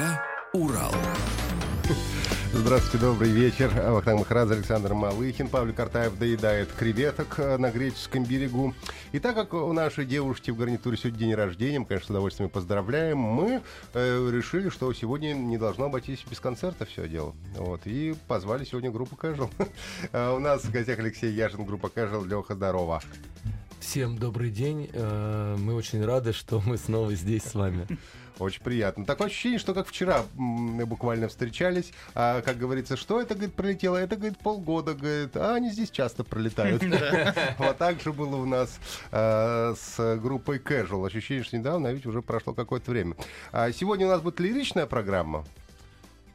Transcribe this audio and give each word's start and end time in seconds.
ДК 0.00 0.18
«Урал». 0.54 0.94
Здравствуйте, 2.54 3.04
добрый 3.04 3.30
вечер. 3.30 3.70
Вахтанг 3.70 4.20
Махарадзе, 4.20 4.54
Александр 4.54 4.94
Малыхин, 4.94 5.48
Павел 5.48 5.74
Картаев 5.74 6.18
доедает 6.18 6.72
креветок 6.72 7.38
э, 7.38 7.58
на 7.58 7.70
греческом 7.70 8.24
берегу. 8.24 8.74
И 9.12 9.18
так 9.18 9.34
как 9.34 9.52
у 9.52 9.72
нашей 9.74 10.06
девушки 10.06 10.50
в 10.50 10.56
гарнитуре 10.56 10.96
сегодня 10.96 11.18
день 11.18 11.34
рождения, 11.34 11.80
мы, 11.80 11.84
конечно, 11.84 12.06
с 12.06 12.10
удовольствием 12.10 12.48
поздравляем, 12.48 13.18
мы 13.18 13.60
э, 13.92 14.30
решили, 14.32 14.70
что 14.70 14.90
сегодня 14.94 15.34
не 15.34 15.58
должно 15.58 15.86
обойтись 15.86 16.24
без 16.30 16.40
концерта 16.40 16.86
все 16.86 17.06
дело. 17.06 17.34
Вот, 17.56 17.82
и 17.84 18.14
позвали 18.26 18.64
сегодня 18.64 18.90
группу 18.90 19.16
Casual. 19.16 19.50
А 20.12 20.34
у 20.34 20.38
нас 20.38 20.62
в 20.64 20.70
гостях 20.70 20.98
Алексей 20.98 21.30
Яшин, 21.30 21.66
группа 21.66 21.88
Casual. 21.88 22.26
Леха, 22.26 22.54
здорово. 22.54 23.02
Всем 23.80 24.18
добрый 24.18 24.50
день. 24.50 24.90
Э, 24.92 25.56
Мы 25.58 25.74
очень 25.74 26.04
рады, 26.04 26.32
что 26.32 26.60
мы 26.64 26.76
снова 26.76 27.14
здесь 27.14 27.42
с 27.44 27.54
вами. 27.54 27.86
Очень 28.38 28.62
приятно. 28.62 29.04
Такое 29.04 29.26
ощущение, 29.26 29.58
что 29.58 29.74
как 29.74 29.86
вчера 29.86 30.22
мы 30.34 30.86
буквально 30.86 31.28
встречались. 31.28 31.92
А, 32.14 32.40
как 32.40 32.56
говорится, 32.56 32.96
что 32.96 33.20
это, 33.20 33.34
говорит, 33.34 33.54
пролетело? 33.54 33.96
Это, 33.96 34.16
говорит, 34.16 34.38
полгода, 34.38 34.94
говорит. 34.94 35.36
А 35.36 35.54
они 35.56 35.70
здесь 35.70 35.90
часто 35.90 36.24
пролетают. 36.24 36.82
Вот 37.58 37.76
так 37.78 38.00
же 38.00 38.12
было 38.12 38.36
у 38.36 38.46
нас 38.46 38.78
э, 39.12 39.74
с 39.78 40.16
группой 40.16 40.58
Casual. 40.58 41.06
Ощущение, 41.06 41.44
что 41.44 41.58
недавно, 41.58 41.88
а 41.90 41.92
ведь 41.92 42.06
уже 42.06 42.22
прошло 42.22 42.54
какое-то 42.54 42.90
время. 42.90 43.14
А 43.52 43.70
Сегодня 43.72 44.06
у 44.06 44.10
нас 44.10 44.20
будет 44.22 44.40
лиричная 44.40 44.86
программа. 44.86 45.44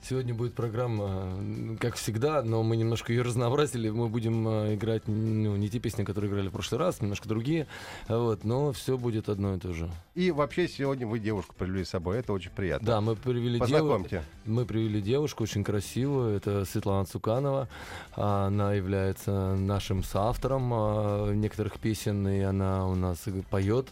Сегодня 0.08 0.36
будет 0.36 0.54
программа, 0.54 1.78
как 1.80 1.96
всегда, 1.96 2.44
но 2.44 2.62
мы 2.62 2.78
немножко 2.78 3.12
ее 3.12 3.24
разнообразили. 3.24 3.90
Мы 3.90 4.08
будем 4.08 4.48
э, 4.48 4.76
играть 4.76 5.08
ну, 5.08 5.56
не 5.56 5.68
те 5.68 5.80
песни, 5.80 6.04
которые 6.04 6.30
играли 6.30 6.50
в 6.50 6.52
прошлый 6.52 6.80
раз, 6.80 7.02
немножко 7.02 7.28
другие. 7.28 7.66
Вот, 8.08 8.44
но 8.44 8.72
все 8.72 9.00
будет 9.00 9.30
одно 9.30 9.56
и 9.56 9.60
то 9.60 9.74
же. 9.74 9.90
И 10.14 10.30
вообще 10.30 10.68
сегодня 10.68 11.08
вы 11.08 11.18
девушку 11.18 11.56
привели 11.58 11.84
с 11.84 11.90
собой. 11.90 12.20
Это 12.20 12.34
очень 12.34 12.52
приятно. 12.52 12.86
Да, 12.86 13.02
мы 13.02 13.16
привели 13.16 13.60
девушку. 13.60 14.08
Мы 14.46 14.66
привели 14.66 15.02
девушку 15.02 15.42
очень 15.42 15.64
красивую. 15.64 16.38
Это 16.38 16.66
Светлана 16.66 17.06
Цуканова. 17.06 17.68
Она 18.14 18.74
является 18.74 19.56
нашим 19.56 20.04
соавтором 20.04 20.72
э, 20.72 21.34
некоторых 21.34 21.80
песен, 21.80 22.28
и 22.28 22.42
она 22.42 22.88
у 22.88 22.94
нас 22.94 23.24
поет 23.50 23.88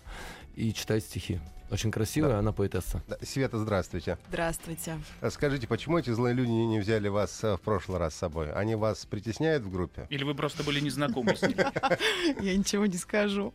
и 0.55 0.73
читает 0.73 1.03
стихи. 1.03 1.39
Очень 1.73 1.89
красивая, 1.89 2.29
Да. 2.33 2.39
она 2.39 2.51
поэтесса. 2.51 3.01
Да, 3.07 3.17
Света, 3.23 3.57
здравствуйте. 3.57 4.19
Здравствуйте. 4.29 4.99
А 5.21 5.31
Скажите, 5.31 5.67
почему 5.67 5.97
эти 5.97 6.11
злые 6.11 6.35
люди 6.35 6.49
не 6.51 6.79
взяли 6.79 7.07
вас 7.07 7.43
э, 7.43 7.57
в 7.57 7.61
прошлый 7.61 7.97
раз 7.97 8.13
с 8.13 8.17
собой? 8.17 8.51
Они 8.51 8.75
вас 8.75 9.07
притесняют 9.07 9.63
в 9.63 9.71
группе? 9.71 10.05
Или 10.11 10.23
вы 10.23 10.35
просто 10.35 10.63
были 10.63 10.79
незнакомы 10.79 11.35
с 11.35 11.41
ним? 11.41 11.57
Я 12.41 12.55
ничего 12.55 12.85
не 12.85 12.97
скажу. 12.97 13.51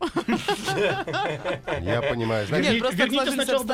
Я 1.80 2.02
понимаю. 2.10 2.46
Значит, 2.48 2.72
Нет, 2.72 2.80
просто 2.80 2.96
верните 2.96 3.30
сначала. 3.30 3.64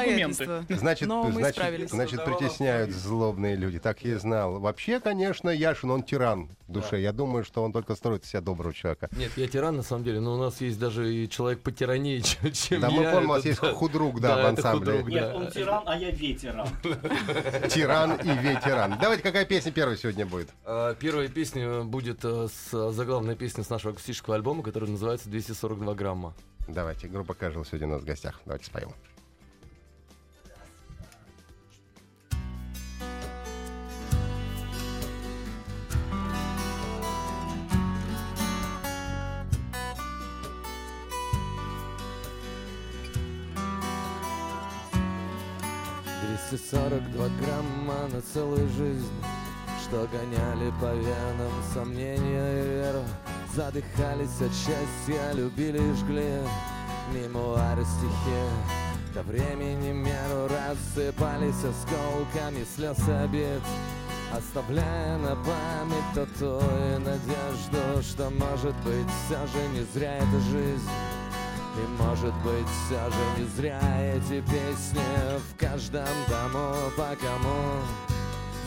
Значит, 0.68 1.08
Но 1.08 1.24
мы 1.24 1.32
значит, 1.32 1.90
значит, 1.90 2.24
притесняют 2.24 2.90
злобные 2.90 3.56
люди. 3.56 3.78
Так 3.78 4.04
я 4.04 4.12
и 4.12 4.16
знал. 4.16 4.60
Вообще, 4.60 5.00
конечно, 5.00 5.48
Яшин, 5.48 5.90
он 5.90 6.02
тиран 6.02 6.50
в 6.68 6.72
душе. 6.72 7.00
Я 7.00 7.12
думаю, 7.12 7.44
что 7.44 7.62
он 7.62 7.72
только 7.72 7.94
строит 7.94 8.24
из 8.24 8.30
себя 8.30 8.42
доброго 8.42 8.74
человека. 8.74 9.08
Нет, 9.16 9.32
я 9.36 9.48
тиран 9.48 9.76
на 9.76 9.82
самом 9.82 10.04
деле, 10.04 10.20
но 10.20 10.34
у 10.34 10.38
нас 10.38 10.60
есть 10.60 10.78
даже 10.78 11.12
и 11.14 11.28
человек 11.30 11.60
по 11.60 11.72
тирании, 11.72 12.18
чем, 12.20 12.52
чем 12.52 12.80
Да, 12.82 12.90
мы 12.90 13.02
я. 13.04 13.12
помним, 13.12 13.30
у 13.30 13.32
вас 13.32 13.40
Это 13.40 13.48
есть 13.48 13.60
худрук, 13.60 14.20
да, 14.20 14.33
в 14.36 14.46
ансамбле. 14.46 15.02
Нет, 15.02 15.28
да. 15.28 15.34
он 15.34 15.50
тиран, 15.50 15.82
а 15.86 15.96
я 15.96 16.10
ветеран. 16.10 16.68
Тиран 17.70 18.12
и 18.16 18.28
ветеран. 18.28 18.98
Давайте, 19.00 19.22
какая 19.22 19.44
песня 19.44 19.72
первая 19.72 19.96
сегодня 19.96 20.26
будет? 20.26 20.50
А, 20.64 20.94
Первая 20.94 21.28
песня 21.28 21.82
будет 21.82 22.24
э, 22.24 22.48
с 22.48 22.92
заглавной 22.92 23.36
песни 23.36 23.62
с 23.62 23.70
нашего 23.70 23.92
акустического 23.92 24.36
альбома, 24.36 24.62
который 24.62 24.88
называется 24.88 25.28
«242 25.28 25.94
грамма». 25.94 26.34
Давайте, 26.68 27.08
группа 27.08 27.32
Casual 27.32 27.66
сегодня 27.66 27.88
у 27.88 27.90
нас 27.92 28.02
в 28.02 28.04
гостях. 28.04 28.40
Давайте 28.46 28.66
споем. 28.66 28.92
Двести 46.54 46.70
сорок 46.70 47.10
два 47.10 47.26
грамма 47.40 48.08
на 48.12 48.20
целую 48.20 48.68
жизнь 48.68 49.10
Что 49.82 50.06
гоняли 50.06 50.72
по 50.80 50.94
венам 50.94 51.52
сомнения 51.72 52.62
и 52.62 52.68
веру 52.68 53.02
Задыхались 53.54 54.40
от 54.40 54.52
счастья, 54.52 55.32
любили 55.32 55.78
и 55.78 55.94
жгли 55.94 56.38
Мемуары 57.12 57.84
стихи. 57.84 59.14
До 59.14 59.22
времени 59.22 59.92
меру 59.92 60.48
рассыпались 60.48 61.64
осколками 61.64 62.64
слез 62.76 62.98
и 63.08 63.12
обид 63.12 63.62
Оставляя 64.32 65.18
на 65.18 65.36
память 65.36 66.14
тату 66.14 66.60
и 66.60 66.98
надежду 66.98 68.02
Что 68.02 68.30
может 68.30 68.76
быть 68.84 69.08
все 69.26 69.38
же 69.46 69.68
не 69.72 69.84
зря 69.92 70.18
эта 70.18 70.40
жизнь 70.52 70.88
и 71.76 72.02
может 72.02 72.34
быть 72.42 72.66
все 72.68 72.98
же 73.10 73.38
не 73.40 73.44
зря 73.56 73.80
эти 74.00 74.40
песни 74.40 75.00
В 75.38 75.58
каждом 75.58 76.06
дому 76.28 76.90
по 76.96 77.16
кому 77.16 77.82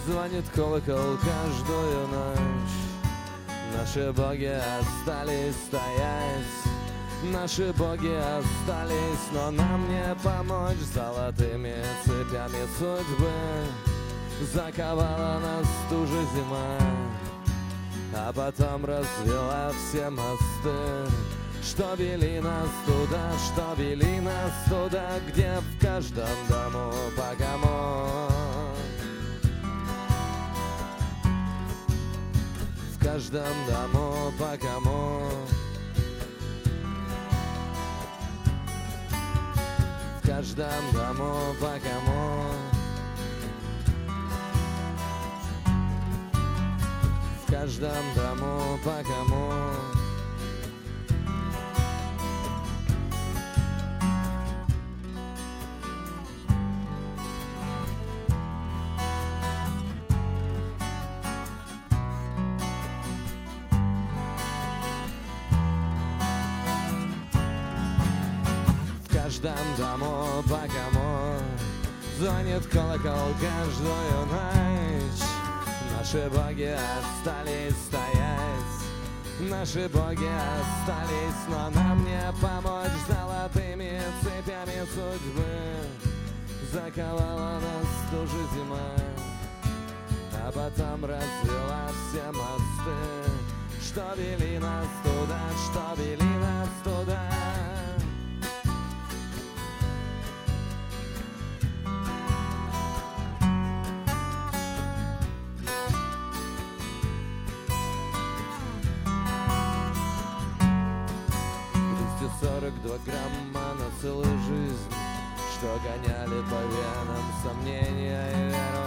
Звонит 0.05 0.45
колокол 0.55 1.17
каждую 1.17 2.07
ночь. 2.07 2.77
Наши 3.77 4.11
боги 4.13 4.45
остались 4.79 5.55
стоять 5.67 6.45
Наши 7.33 7.73
боги 7.73 8.13
остались, 8.13 9.31
но 9.33 9.51
нам 9.51 9.89
не 9.89 10.15
помочь 10.23 10.77
Золотыми 10.93 11.75
цепями 12.03 12.67
судьбы. 12.77 13.31
Заковала 14.53 15.39
нас 15.39 15.67
туже 15.89 16.21
зима 16.35 16.77
а 18.19 18.33
потом 18.33 18.85
развела 18.85 19.71
все 19.71 20.09
мосты, 20.09 21.11
что 21.67 21.95
вели 21.95 22.39
нас 22.39 22.69
туда, 22.85 23.31
что 23.37 23.81
вели 23.81 24.21
нас 24.21 24.51
туда, 24.69 25.19
где 25.27 25.51
в 25.59 25.81
каждом 25.81 26.25
дому 26.47 26.93
богомол. 27.17 28.31
В 32.93 33.03
каждом 33.03 33.55
дому 33.67 34.31
богомол. 34.39 35.31
В 40.21 40.27
каждом 40.27 40.91
дому 40.93 41.53
богомол. 41.59 42.45
В 47.45 47.51
каждом 47.51 48.05
дому 48.15 48.79
по 48.83 49.86
Звонит 72.47 72.67
колокол 72.67 73.33
каждую 73.41 74.25
ночь. 74.27 75.27
Наши 75.97 76.29
боги 76.29 76.75
остались 76.77 77.75
стоять. 77.87 79.49
Наши 79.49 79.89
боги 79.89 80.29
остались, 80.55 81.43
но 81.49 81.69
нам 81.71 82.05
не 82.05 82.21
помочь 82.41 82.91
Золотыми 83.07 84.01
цепями 84.21 84.85
судьбы. 84.93 85.43
Заковала 86.71 87.59
нас 87.59 88.11
тоже 88.11 88.37
зима 88.53 88.77
А 90.33 90.51
потом 90.51 91.03
развела 91.03 91.89
все 92.09 92.31
мосты. 92.31 93.31
Что 93.81 94.13
вели 94.15 94.57
нас 94.57 94.87
туда, 95.03 95.41
что 95.65 96.01
вели 96.01 96.37
нас 96.37 96.69
туда 96.83 97.56
сомнения 117.47 118.23
и 118.31 118.51
веру 118.51 118.83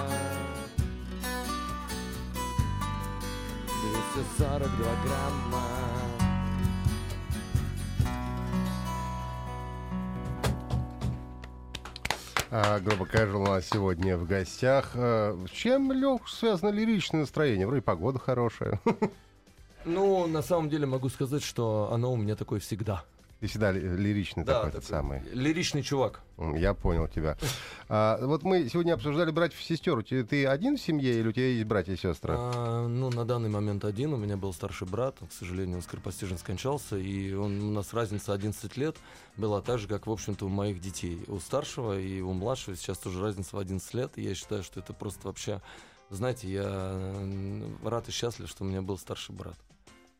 242 4.27 4.69
грамма 5.05 5.63
А, 12.53 12.81
у 12.81 13.45
нас 13.45 13.69
сегодня 13.69 14.17
в 14.19 14.27
гостях. 14.27 14.91
С 14.95 15.51
чем, 15.53 15.93
Лех, 15.93 16.29
связано 16.29 16.71
лиричное 16.71 17.21
настроение? 17.21 17.65
Вроде 17.67 17.83
погода 17.83 18.19
хорошая. 18.19 18.81
Ну, 19.87 20.27
на 20.27 20.43
самом 20.43 20.69
деле 20.69 20.85
могу 20.85 21.09
сказать, 21.09 21.43
что 21.43 21.89
оно 21.91 22.13
у 22.13 22.17
меня 22.17 22.37
такое 22.37 22.61
всегда. 22.61 23.03
Ты 23.41 23.47
всегда 23.47 23.73
ли- 23.73 23.81
лиричный 23.81 24.45
такой, 24.45 24.69
этот 24.69 24.85
самый. 24.85 25.23
Лиричный 25.33 25.83
чувак. 25.83 26.21
Я 26.57 26.75
понял 26.75 27.09
тебя. 27.09 27.39
А, 27.89 28.19
вот 28.23 28.43
мы 28.43 28.69
сегодня 28.69 28.93
обсуждали 28.93 29.31
братьев 29.31 29.59
и 29.61 29.65
сестер. 29.65 30.03
Ты 30.05 30.47
один 30.47 30.77
в 30.77 30.81
семье 30.81 31.19
или 31.21 31.29
у 31.29 31.33
тебя 31.33 31.47
есть 31.47 31.65
братья 31.65 31.95
и 31.95 31.97
сестры? 31.97 32.35
А, 32.37 32.87
ну, 32.87 33.11
на 33.11 33.25
данный 33.25 33.49
момент 33.49 33.87
один. 33.87 34.13
У 34.13 34.19
меня 34.19 34.37
был 34.37 34.53
старший 34.53 34.87
брат. 34.87 35.17
К 35.27 35.33
сожалению, 35.33 35.77
он 35.77 35.83
скоропостижно 35.83 36.37
скончался. 36.37 36.99
И 36.99 37.33
он, 37.33 37.63
у 37.63 37.71
нас 37.71 37.95
разница 37.95 38.35
11 38.35 38.77
лет 38.77 38.97
была 39.39 39.63
так 39.63 39.79
же, 39.79 39.89
как, 39.89 40.07
в 40.07 40.11
общем-то, 40.11 40.45
у 40.45 40.51
моих 40.51 40.79
детей. 40.81 41.25
У 41.27 41.39
старшего 41.41 41.99
и 41.99 42.21
у 42.21 42.33
младшего 42.35 42.77
сейчас 42.77 42.99
тоже 42.99 43.23
разница 43.23 43.57
в 43.57 43.59
11 43.59 43.95
лет. 43.95 44.13
И 44.17 44.23
я 44.23 44.35
считаю, 44.35 44.63
что 44.63 44.81
это 44.81 44.93
просто 44.93 45.29
вообще... 45.29 45.63
Знаете, 46.11 46.51
я 46.51 47.15
рад 47.85 48.09
и 48.09 48.13
счастлив, 48.13 48.49
что 48.49 48.65
у 48.65 48.67
меня 48.67 48.83
был 48.83 48.99
старший 48.99 49.35
брат. 49.35 49.57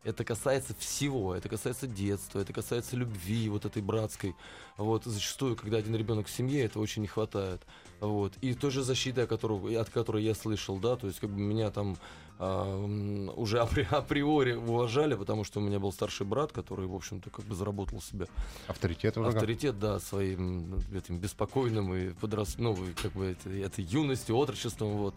Это 0.03 0.25
касается 0.25 0.75
всего. 0.79 1.35
Это 1.35 1.49
касается 1.49 1.87
детства, 1.87 2.41
это 2.41 2.53
касается 2.53 2.97
любви 2.97 3.49
вот 3.49 3.67
этой 3.67 3.83
братской. 3.83 4.35
Вот 4.79 5.05
зачастую, 5.05 5.57
когда 5.57 5.77
один 5.77 5.95
ребенок 5.95 6.27
в 6.27 6.31
семье, 6.31 6.65
это 6.65 6.81
очень 6.81 7.03
не 7.03 7.09
хватает. 7.09 7.61
Вот. 8.01 8.33
И 8.41 8.55
той 8.55 8.71
же 8.71 8.83
защиты, 8.83 9.23
о 9.23 9.27
которой, 9.27 9.77
от 9.77 9.91
которой 9.91 10.25
я 10.25 10.35
слышал, 10.35 10.79
да, 10.79 10.97
то 10.97 11.07
есть 11.07 11.21
как 11.21 11.29
бы 11.31 11.39
меня 11.39 11.71
там 11.71 11.99
уже 12.41 13.59
апри- 13.61 13.87
априори 13.91 14.55
уважали, 14.55 15.15
потому 15.15 15.45
что 15.45 15.61
у 15.61 15.63
меня 15.63 15.79
был 15.79 15.93
старший 15.93 16.27
брат, 16.27 16.53
который, 16.53 16.87
в 16.87 16.95
общем-то, 16.95 17.31
как 17.31 17.45
бы 17.45 17.55
заработал 17.55 18.01
себе 18.01 18.27
Авторитет 18.67 19.17
уже 19.19 19.29
авторитет, 19.29 19.79
да, 19.79 20.01
своим 20.01 20.81
этим 20.95 21.19
беспокойным 21.19 21.95
и 21.95 22.11
подрос, 22.15 22.57
ну, 22.59 22.77
как 23.03 23.13
бы 23.13 23.27
это, 23.27 23.51
этой 23.51 23.85
юностью, 23.85 24.37
отрочеством, 24.37 24.97
вот. 24.97 25.15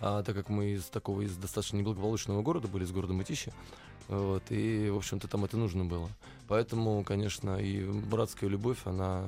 А 0.00 0.22
так 0.22 0.34
как 0.34 0.48
мы 0.48 0.72
из 0.72 0.84
такого, 0.86 1.22
из 1.22 1.36
достаточно 1.36 1.76
неблагополучного 1.76 2.42
города 2.42 2.68
были, 2.68 2.84
из 2.84 2.92
города 2.92 3.12
Мытищи, 3.12 3.52
вот, 4.08 4.42
и, 4.50 4.90
в 4.90 4.96
общем-то, 4.96 5.28
там 5.28 5.44
это 5.44 5.56
нужно 5.56 5.84
было. 5.84 6.08
Поэтому, 6.46 7.02
конечно, 7.04 7.56
и 7.56 7.82
братская 7.84 8.50
любовь, 8.50 8.76
она 8.84 9.24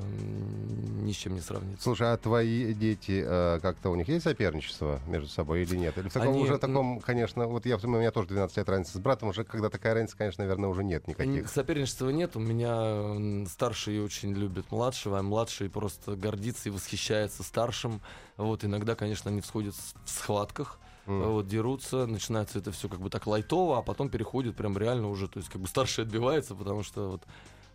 ни 1.00 1.12
с 1.12 1.16
чем 1.16 1.34
не 1.34 1.40
сравнится. 1.40 1.82
Слушай, 1.82 2.12
а 2.12 2.16
твои 2.18 2.74
дети, 2.74 3.24
э, 3.26 3.58
как-то 3.60 3.88
у 3.88 3.94
них 3.94 4.06
есть 4.08 4.24
соперничество 4.24 5.00
между 5.06 5.28
собой 5.28 5.62
или 5.62 5.76
нет? 5.76 5.96
Или 5.96 6.08
в 6.08 6.12
таком 6.12 6.34
Они, 6.34 6.42
уже 6.42 6.58
таком, 6.58 7.00
конечно, 7.00 7.35
вот 7.44 7.66
я, 7.66 7.76
у 7.76 7.86
меня 7.86 8.10
тоже 8.10 8.28
12 8.28 8.56
лет 8.56 8.68
разница 8.68 8.96
с 8.96 9.00
братом, 9.00 9.28
уже 9.28 9.44
когда 9.44 9.68
такая 9.68 9.94
разница, 9.94 10.16
конечно, 10.16 10.42
наверное, 10.42 10.70
уже 10.70 10.82
нет 10.82 11.06
никаких. 11.06 11.48
Соперничества 11.50 12.08
нет. 12.08 12.34
У 12.36 12.40
меня 12.40 13.46
старший 13.46 14.02
очень 14.02 14.32
любит 14.32 14.70
младшего, 14.70 15.18
а 15.18 15.22
младший 15.22 15.68
просто 15.68 16.16
гордится 16.16 16.68
и 16.68 16.72
восхищается 16.72 17.42
старшим. 17.42 18.00
Вот 18.36 18.64
иногда, 18.64 18.94
конечно, 18.94 19.30
они 19.30 19.42
всходят 19.42 19.74
в 19.74 20.10
схватках, 20.10 20.78
М. 21.06 21.32
вот 21.32 21.46
дерутся, 21.46 22.06
начинается 22.06 22.58
это 22.58 22.72
все 22.72 22.88
как 22.88 23.00
бы 23.00 23.10
так 23.10 23.26
лайтово, 23.26 23.78
а 23.78 23.82
потом 23.82 24.08
переходит 24.08 24.56
прям 24.56 24.76
реально 24.76 25.08
уже, 25.08 25.28
то 25.28 25.38
есть 25.38 25.50
как 25.50 25.60
бы 25.60 25.68
старший 25.68 26.04
отбивается, 26.04 26.54
потому 26.54 26.82
что 26.82 27.10
вот 27.10 27.22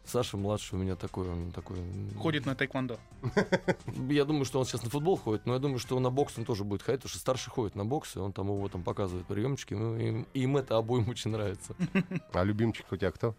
Саша 0.03 0.36
младший 0.36 0.77
у 0.77 0.81
меня 0.81 0.95
такой, 0.95 1.30
он 1.30 1.51
такой. 1.51 1.77
Ходит 2.19 2.45
на 2.45 2.56
тэквондо. 2.56 2.98
Я 4.09 4.25
думаю, 4.25 4.45
что 4.45 4.59
он 4.59 4.65
сейчас 4.65 4.83
на 4.83 4.89
футбол 4.89 5.15
ходит, 5.15 5.45
но 5.45 5.53
я 5.53 5.59
думаю, 5.59 5.77
что 5.80 6.00
на 6.00 6.09
бокс 6.09 6.38
он 6.38 6.44
тоже 6.45 6.63
будет 6.63 6.81
ходить, 6.81 7.01
потому 7.01 7.09
что 7.12 7.19
старший 7.19 7.51
ходит 7.51 7.75
на 7.75 7.86
бокс, 7.86 8.15
и 8.15 8.19
он 8.19 8.33
там 8.33 8.48
его 8.48 8.68
там 8.68 8.83
показывает 8.83 9.25
приемчики, 9.27 9.74
ему- 9.74 9.95
им, 9.95 10.27
им 10.33 10.57
это 10.57 10.77
обоим 10.77 11.07
очень 11.09 11.31
нравится. 11.31 11.75
А 12.33 12.44
любимчик 12.44 12.86
у 12.92 12.95
тебя 12.98 13.12
кто? 13.12 13.36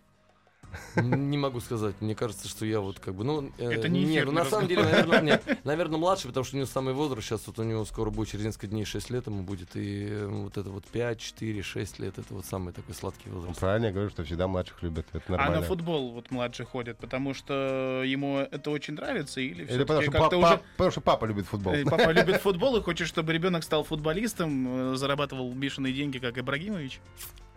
Не 0.97 1.39
могу 1.39 1.61
сказать. 1.61 1.95
Мне 2.01 2.15
кажется, 2.15 2.49
что 2.49 2.65
я 2.67 2.81
вот 2.81 2.99
как 3.01 3.15
бы, 3.15 3.25
ну, 3.25 3.51
э, 3.59 3.71
Это 3.71 3.89
не 3.89 4.05
нет, 4.05 4.27
ну, 4.27 4.33
на 4.33 4.45
самом 4.45 4.69
деле, 4.69 4.83
наверное, 4.83 5.21
нет, 5.21 5.43
наверное, 5.65 5.99
младший, 5.99 6.29
потому 6.29 6.45
что 6.45 6.57
у 6.57 6.59
него 6.59 6.67
самый 6.67 6.95
возраст 6.95 7.27
сейчас, 7.27 7.47
вот 7.47 7.59
у 7.59 7.63
него 7.63 7.85
скоро 7.85 8.11
будет 8.11 8.29
через 8.29 8.45
несколько 8.45 8.67
дней 8.69 8.85
6 8.85 9.11
лет 9.11 9.27
ему 9.27 9.43
будет, 9.43 9.77
и 9.77 10.07
э, 10.09 10.27
вот 10.27 10.57
это 10.57 10.71
вот 10.71 10.85
5, 10.87 11.19
4, 11.19 11.63
6 11.63 11.99
лет, 11.99 12.19
это 12.19 12.35
вот 12.35 12.45
самый 12.47 12.73
такой 12.73 12.95
сладкий 12.95 13.29
Ну, 13.31 13.37
возраст. 13.37 13.61
правильно, 13.61 13.87
я 13.87 13.93
говорю, 13.93 14.11
что 14.11 14.25
всегда 14.25 14.49
младших 14.49 14.83
любят. 14.83 15.07
Это 15.13 15.25
А 15.29 15.31
нормально. 15.33 15.61
на 15.61 15.63
футбол 15.63 16.13
вот 16.13 16.31
младший 16.31 16.67
ходит, 16.67 16.99
потому 16.99 17.35
что 17.35 18.03
ему 18.05 18.39
это 18.39 18.71
очень 18.71 18.95
нравится 18.95 19.41
или 19.41 19.63
Или 19.63 19.67
всё-таки 19.67 20.11
потому 20.11 20.29
что, 20.29 20.39
уже 20.39 20.61
потому 20.77 20.91
что 20.91 21.01
папа 21.01 21.25
любит 21.27 21.47
футбол. 21.47 21.75
папа 21.91 22.11
любит 22.13 22.37
футбол 22.43 22.77
и 22.77 22.83
хочет, 22.83 23.09
чтобы 23.09 23.33
ребенок 23.33 23.65
стал 23.65 23.85
футболистом, 23.85 24.93
э, 24.93 24.97
зарабатывал 24.97 25.53
бешеные 25.53 25.93
деньги, 25.93 26.19
как 26.19 26.39
Ибрагимович. 26.39 27.01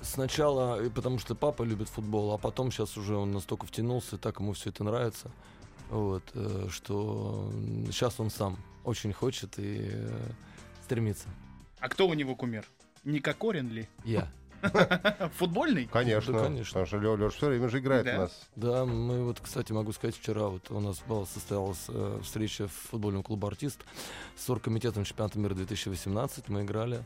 Сначала, 0.06 0.82
э, 0.82 0.90
потому 0.90 1.20
что 1.20 1.36
папа 1.36 1.64
любит 1.64 1.90
футбол, 1.90 2.32
а 2.34 2.38
потом 2.38 2.72
сейчас 2.72 2.96
уже 2.98 3.16
он 3.16 3.32
настолько 3.32 3.66
втянулся, 3.66 4.16
и 4.16 4.20
так 4.20 4.40
ему 4.40 4.54
все 4.54 4.70
это 4.70 4.84
нравится, 4.84 5.32
вот, 5.90 6.24
э, 6.34 6.68
что 6.70 7.52
сейчас 7.88 8.20
он 8.20 8.30
сам 8.30 8.58
очень 8.84 9.12
хочет 9.14 9.58
и 9.58 9.90
э, 9.92 10.30
стремится. 10.84 11.28
А 11.80 11.90
кто 11.90 12.08
у 12.08 12.14
него 12.14 12.36
кумир? 12.36 12.66
Не 13.04 13.20
Кокорин 13.20 13.70
ли? 13.70 13.88
Я. 14.04 14.32
Конечно, 14.62 15.30
Футбольный? 15.36 15.86
Да, 15.86 15.92
конечно. 15.92 16.34
Потому 16.34 16.64
что 16.64 16.80
Леша 16.98 17.30
все 17.30 17.48
время 17.48 17.70
же 17.70 17.80
играет 17.80 18.06
Да. 18.06 18.16
у 18.16 18.20
нас. 18.20 18.42
Да, 18.56 18.86
мы 18.86 19.24
вот, 19.24 19.40
кстати, 19.40 19.72
могу 19.72 19.92
сказать, 19.92 20.16
вчера 20.16 20.48
вот 20.48 20.72
у 20.72 20.80
нас 20.80 21.02
была, 21.08 21.26
состоялась 21.26 21.86
э, 21.90 22.20
встреча 22.24 22.68
в 22.68 22.72
футбольном 22.72 23.22
клубе 23.22 23.48
«Артист» 23.48 23.82
с 24.36 24.50
оргкомитетом 24.50 25.04
чемпионата 25.04 25.38
мира 25.38 25.54
2018. 25.54 26.50
Мы 26.50 26.64
играли, 26.64 27.04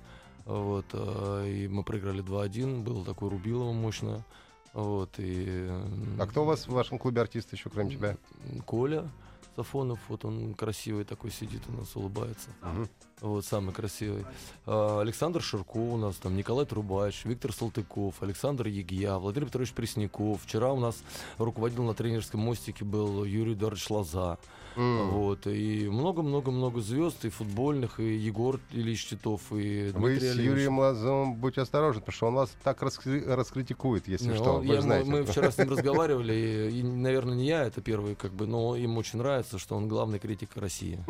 вот, 0.49 0.85
э, 0.93 1.47
и 1.47 1.67
мы 1.67 1.83
проиграли 1.83 2.23
2-1. 2.23 2.81
Было 2.81 3.05
такое 3.05 3.29
рубилово 3.29 3.71
мощно. 3.71 4.25
Вот, 4.73 5.11
и... 5.17 5.69
А 6.19 6.25
кто 6.27 6.41
у 6.43 6.45
вас 6.45 6.67
в 6.67 6.71
вашем 6.71 6.97
клубе 6.97 7.21
артист 7.21 7.53
еще, 7.53 7.69
кроме 7.69 7.91
тебя? 7.91 8.17
Коля 8.65 9.09
Сафонов, 9.55 9.99
вот 10.07 10.25
он 10.25 10.53
красивый 10.53 11.03
такой 11.03 11.31
сидит 11.31 11.61
у 11.67 11.73
нас, 11.73 11.95
улыбается. 11.95 12.49
Мгм. 12.61 12.89
Вот, 13.21 13.43
самый 13.45 13.73
красивый. 13.73 14.25
А, 14.65 15.01
Александр 15.01 15.41
Ширко 15.41 15.77
у 15.77 15.97
нас, 15.97 16.15
там 16.15 16.35
Николай 16.37 16.65
Трубач, 16.65 17.25
Виктор 17.25 17.51
Салтыков, 17.51 18.15
Александр 18.21 18.67
Егья, 18.67 19.15
Владимир 19.15 19.47
Петрович 19.47 19.73
Пресняков. 19.73 20.41
Вчера 20.43 20.71
у 20.71 20.79
нас 20.79 20.95
руководил 21.37 21.83
на 21.83 21.93
тренерском 21.93 22.39
мостике 22.39 22.85
был 22.85 23.25
Юрий 23.25 23.53
Эдуардович 23.53 23.89
Лоза. 23.89 24.37
М. 24.77 25.09
Вот, 25.09 25.47
и 25.47 25.89
много-много-много 25.89 26.79
звезд, 26.79 27.25
и 27.25 27.29
футбольных, 27.29 27.99
и 27.99 28.15
Егор 28.15 28.59
Ильич 28.71 29.07
Титов, 29.07 29.41
и 29.51 29.91
Вы 29.93 30.11
Дмитрий 30.11 30.29
с. 30.29 30.35
Юрием 30.35 30.79
Лазовым 30.79 31.33
будьте 31.33 31.61
осторожны, 31.61 31.99
потому 32.01 32.15
что 32.15 32.27
он 32.27 32.35
вас 32.35 32.51
так 32.63 32.81
раскри- 32.81 33.25
раскритикует, 33.25 34.07
если 34.07 34.29
Не, 34.29 34.35
что. 34.35 34.53
он- 34.53 34.67
Вы 34.67 34.75
я 34.75 34.81
знаете. 34.81 35.09
мы 35.09 35.23
вчера 35.25 35.51
с 35.51 35.57
ним 35.57 35.69
разговаривали, 35.71 36.69
и, 36.71 36.79
и, 36.79 36.83
наверное, 36.83 37.35
не 37.35 37.47
я, 37.47 37.63
это 37.63 37.81
первый, 37.81 38.15
как 38.15 38.31
бы, 38.31 38.45
но 38.47 38.75
им 38.77 38.97
очень 38.97 39.17
нравится, 39.19 39.57
что 39.57 39.75
он 39.75 39.87
главный 39.89 40.19
критик 40.19 40.51
России. 40.55 40.99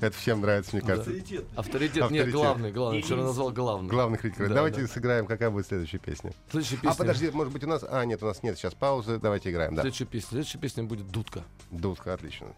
Это 0.00 0.16
всем 0.26 0.40
нравится, 0.40 0.74
мне 0.74 0.84
кажется. 0.84 1.10
Авторитет, 1.10 1.44
нет, 1.54 1.54
Авторитет. 1.56 2.32
главный, 2.32 2.72
главный, 2.72 3.00
вчера 3.00 3.22
назвал 3.22 3.52
главным. 3.52 3.86
Главный 3.86 4.18
критик. 4.18 4.48
Да, 4.48 4.54
Давайте 4.54 4.82
да. 4.82 4.88
сыграем, 4.88 5.24
какая 5.24 5.50
будет 5.50 5.68
следующая 5.68 5.98
песня. 5.98 6.32
Следующая 6.50 6.76
А 6.78 6.80
песня, 6.80 6.96
подожди, 6.96 7.30
может 7.30 7.52
быть 7.52 7.62
у 7.62 7.68
нас... 7.68 7.84
А, 7.88 8.04
нет, 8.04 8.20
у 8.24 8.26
нас 8.26 8.42
нет 8.42 8.58
сейчас 8.58 8.74
паузы. 8.74 9.20
Давайте 9.20 9.52
играем, 9.52 9.76
да. 9.76 9.82
следующая 9.82 10.06
песня, 10.06 10.28
следующая 10.30 10.58
песня 10.58 10.82
будет 10.82 11.06
«Дудка». 11.12 11.44
Дудка, 11.70 12.12
отлично. 12.12 12.48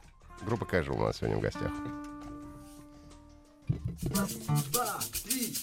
Группа 0.46 0.64
Casual 0.64 0.96
у 0.96 1.02
нас 1.04 1.18
сегодня 1.18 1.36
в 1.36 1.40
гостях. 1.40 1.70
Сладкий 4.72 5.54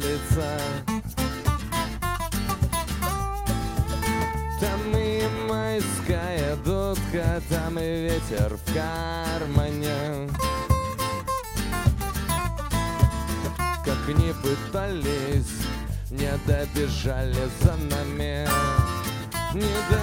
не 0.00 0.06
злиться. 0.06 0.60
Там 4.60 4.96
и 4.96 5.22
майская 5.48 6.56
дудка, 6.56 7.40
там 7.48 7.78
и 7.78 8.08
ветер 8.08 8.56
в 8.56 8.74
кармане. 8.74 10.28
Как 13.84 14.08
ни 14.08 14.32
пытались, 14.42 15.66
не 16.10 16.30
добежали 16.46 17.48
за 17.60 17.76
нами, 17.76 18.46
не 19.54 19.74
добежали 19.90 19.99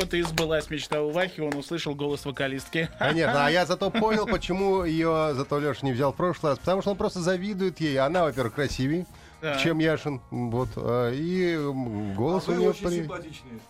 Вот 0.00 0.14
и 0.14 0.22
сбылась 0.22 0.70
мечта 0.70 1.02
у 1.02 1.10
Вахи, 1.10 1.40
он 1.40 1.56
услышал 1.56 1.92
голос 1.92 2.24
вокалистки. 2.24 2.88
Конечно, 3.00 3.46
а 3.46 3.50
я 3.50 3.66
зато 3.66 3.90
понял, 3.90 4.26
почему 4.26 4.84
ее 4.84 5.32
зато 5.34 5.58
Леша 5.58 5.80
не 5.84 5.90
взял 5.92 6.12
в 6.12 6.16
прошлый 6.16 6.52
раз. 6.52 6.60
Потому 6.60 6.82
что 6.82 6.92
он 6.92 6.96
просто 6.96 7.18
завидует 7.18 7.80
ей. 7.80 7.98
Она, 7.98 8.22
во-первых, 8.22 8.54
красивее, 8.54 9.06
Да. 9.42 9.58
чем 9.58 9.80
Яшин. 9.80 10.20
Вот. 10.30 10.68
а, 10.76 11.10
И 11.12 11.56
голос 12.14 12.46
у 12.46 12.54
нее... 12.54 12.72
при- 12.74 13.00
симпатичные. 13.02 13.60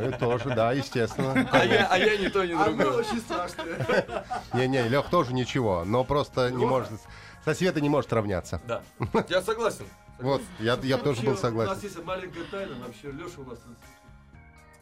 Мы 0.00 0.10
тоже, 0.18 0.48
да, 0.56 0.72
естественно. 0.72 1.48
А 1.52 1.64
я, 1.64 1.86
а 1.88 1.96
я 1.98 2.16
ни 2.16 2.26
то, 2.26 2.40
Она 2.40 2.64
другое. 2.66 2.92
очень 2.98 3.20
страшная. 3.20 4.24
Не-не, 4.54 4.88
Лех 4.88 5.08
тоже 5.08 5.34
ничего, 5.34 5.84
но 5.86 6.02
просто 6.02 6.50
не 6.50 6.64
может... 6.66 6.90
Со 7.44 7.54
Светой 7.54 7.80
не 7.82 7.88
может 7.88 8.12
равняться. 8.12 8.60
Да. 8.66 8.82
Я 9.28 9.40
согласен. 9.40 9.84
Вот, 10.18 10.42
я, 10.58 10.76
я 10.82 10.96
тоже 10.98 11.20
был 11.22 11.30
Вообще, 11.30 11.32
У 11.32 11.36
согласен. 11.36 11.72
нас 11.74 11.82
есть 11.84 12.04
маленькая 12.04 12.44
тайна, 12.50 12.74
вообще 12.84 13.10
Леша 13.12 13.40
у 13.40 13.44
нас 13.50 13.58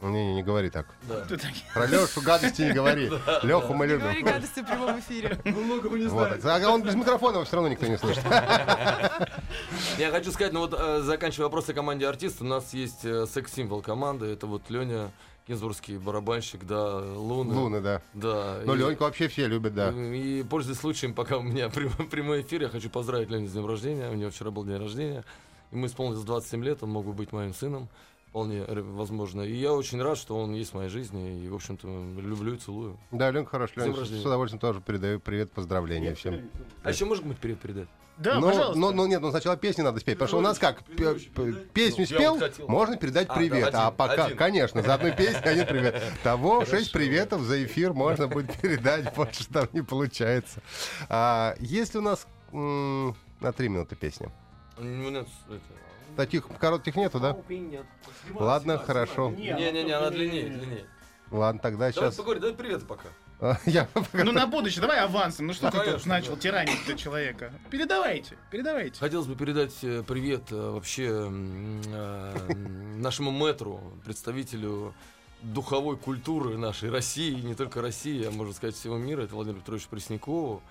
Не-не, 0.01 0.33
не 0.35 0.43
говори 0.43 0.69
так. 0.69 0.87
Да. 1.07 1.25
Про 1.73 1.85
Лешу 1.85 2.21
гадости 2.21 2.61
не 2.63 2.73
говори. 2.73 3.09
Леху 3.43 3.73
мы 3.73 3.85
Не 3.87 3.97
говори 3.97 4.19
любим. 4.19 4.25
гадости 4.33 4.59
в 4.61 4.65
прямом 4.65 4.99
эфире. 4.99 5.37
Ну, 5.45 5.95
не 5.97 6.07
Вот. 6.07 6.39
знаете. 6.41 6.65
А 6.65 6.69
он 6.71 6.81
без 6.83 6.95
микрофона 6.95 7.35
его 7.35 7.43
все 7.45 7.55
равно 7.55 7.69
никто 7.69 7.85
не 7.85 7.97
слышит. 7.97 8.23
Я 9.97 10.11
хочу 10.11 10.31
сказать, 10.31 10.53
ну 10.53 10.61
вот 10.61 10.73
э, 10.77 11.01
заканчивая 11.01 11.45
вопрос 11.45 11.69
о 11.69 11.73
команде 11.73 12.07
артистов, 12.07 12.41
у 12.41 12.45
нас 12.45 12.73
есть 12.73 13.03
э, 13.05 13.25
секс-символ 13.27 13.81
команды, 13.81 14.25
это 14.27 14.47
вот 14.47 14.63
Леня 14.69 15.11
Гинзбургский 15.47 15.97
барабанщик, 15.97 16.65
да, 16.65 16.97
Луны. 16.97 17.53
Луны, 17.53 17.81
да. 17.81 18.01
Да. 18.13 18.59
Но 18.65 18.75
и- 18.75 18.77
Леньку 18.77 19.03
вообще 19.03 19.27
все 19.27 19.47
любят, 19.47 19.73
да. 19.75 19.89
И 19.91 20.43
пользуясь 20.43 20.79
случаем, 20.79 21.13
пока 21.13 21.37
у 21.37 21.41
меня 21.41 21.69
прям- 21.73 22.09
прямой 22.09 22.41
эфир, 22.41 22.61
я 22.63 22.69
хочу 22.69 22.89
поздравить 22.89 23.29
Леню 23.29 23.47
с 23.47 23.51
днем 23.51 23.65
рождения. 23.67 24.09
У 24.09 24.15
него 24.15 24.31
вчера 24.31 24.51
был 24.51 24.65
день 24.65 24.77
рождения. 24.77 25.23
Ему 25.71 25.85
исполнилось 25.85 26.23
27 26.23 26.63
лет, 26.63 26.83
он 26.83 26.89
мог 26.89 27.05
бы 27.05 27.13
быть 27.13 27.31
моим 27.31 27.53
сыном. 27.53 27.87
Вполне 28.31 28.63
возможно. 28.63 29.41
И 29.41 29.53
я 29.53 29.73
очень 29.73 30.01
рад, 30.01 30.17
что 30.17 30.37
он 30.37 30.53
есть 30.53 30.71
в 30.71 30.75
моей 30.75 30.89
жизни. 30.89 31.43
И, 31.43 31.49
в 31.49 31.55
общем-то, 31.55 31.85
люблю 32.21 32.53
и 32.53 32.57
целую. 32.57 32.97
Да, 33.11 33.29
Ленка 33.29 33.51
хорош. 33.51 33.71
С 33.71 33.73
днем 33.73 33.93
Леня, 33.93 34.05
с 34.05 34.25
удовольствием 34.25 34.61
тоже 34.61 34.79
передаю 34.79 35.19
привет, 35.19 35.51
поздравления 35.51 36.15
всем. 36.15 36.49
А 36.81 36.91
еще 36.91 37.03
можно 37.03 37.27
быть 37.27 37.39
привет 37.39 37.59
передать? 37.59 37.89
Да, 38.17 38.39
ну, 38.39 38.47
пожалуйста. 38.47 38.79
ну, 38.79 38.91
ну, 38.91 39.05
нет, 39.07 39.19
ну 39.21 39.31
сначала 39.31 39.57
песню 39.57 39.83
надо 39.83 39.99
спеть, 39.99 40.15
потому 40.15 40.27
что 40.29 40.37
у 40.37 40.41
нас 40.41 40.59
как, 40.59 40.83
песню 41.73 42.05
спел, 42.05 42.39
можно 42.67 42.95
передать 42.95 43.27
А, 43.29 43.35
привет, 43.35 43.71
а 43.73 43.91
пока, 43.91 44.29
конечно, 44.29 44.81
за 44.81 44.93
одну 44.93 45.13
песню 45.13 45.41
один 45.43 45.65
привет. 45.65 46.01
Того 46.23 46.63
шесть 46.65 46.91
приветов 46.93 47.41
за 47.41 47.63
эфир 47.65 47.93
можно 47.93 48.27
будет 48.27 48.55
передать, 48.61 49.13
больше 49.15 49.45
там 49.47 49.67
не 49.73 49.81
получается. 49.81 50.61
А, 51.09 51.55
есть 51.59 51.95
у 51.95 52.01
нас 52.01 52.27
на 52.51 53.51
три 53.53 53.67
минуты 53.69 53.95
песня? 53.95 54.31
Нет, 54.77 55.27
это- 55.49 55.59
Таких 56.15 56.47
коротких 56.59 56.95
нету, 56.95 57.19
да? 57.19 57.37
Ладно, 58.33 58.77
хорошо. 58.77 59.31
Не-не-не, 59.31 59.91
она 59.91 60.09
длиннее, 60.09 60.49
длиннее. 60.49 60.85
Ладно, 61.31 61.61
тогда 61.61 61.77
Давай 61.77 61.93
сейчас... 61.93 62.15
поговорим, 62.15 62.41
давай 62.41 62.57
привет 62.57 62.85
пока. 62.85 63.07
Я 63.65 63.87
Ну 64.13 64.31
на 64.31 64.45
будущее, 64.45 64.81
давай 64.81 64.99
авансом. 64.99 65.47
Ну 65.47 65.53
что 65.53 65.71
ты 65.71 65.79
тут 65.91 66.05
начал 66.05 66.37
тиранить 66.37 66.95
человека? 66.97 67.51
Передавайте, 67.69 68.37
передавайте. 68.51 68.99
Хотелось 68.99 69.27
бы 69.27 69.35
передать 69.35 69.75
э, 69.81 70.03
привет 70.05 70.51
э, 70.51 70.71
вообще 70.71 71.07
э, 71.09 72.53
нашему 72.97 73.31
мэтру, 73.31 73.81
представителю 74.05 74.93
духовой 75.41 75.97
культуры 75.97 76.57
нашей 76.57 76.91
России, 76.91 77.31
и 77.31 77.41
не 77.41 77.55
только 77.55 77.81
России, 77.81 78.25
а 78.27 78.31
можно 78.31 78.53
сказать 78.53 78.75
всего 78.75 78.97
мира, 78.97 79.23
это 79.23 79.33
Владимир 79.33 79.59
Петрович 79.59 79.87
Преснякову. 79.87 80.61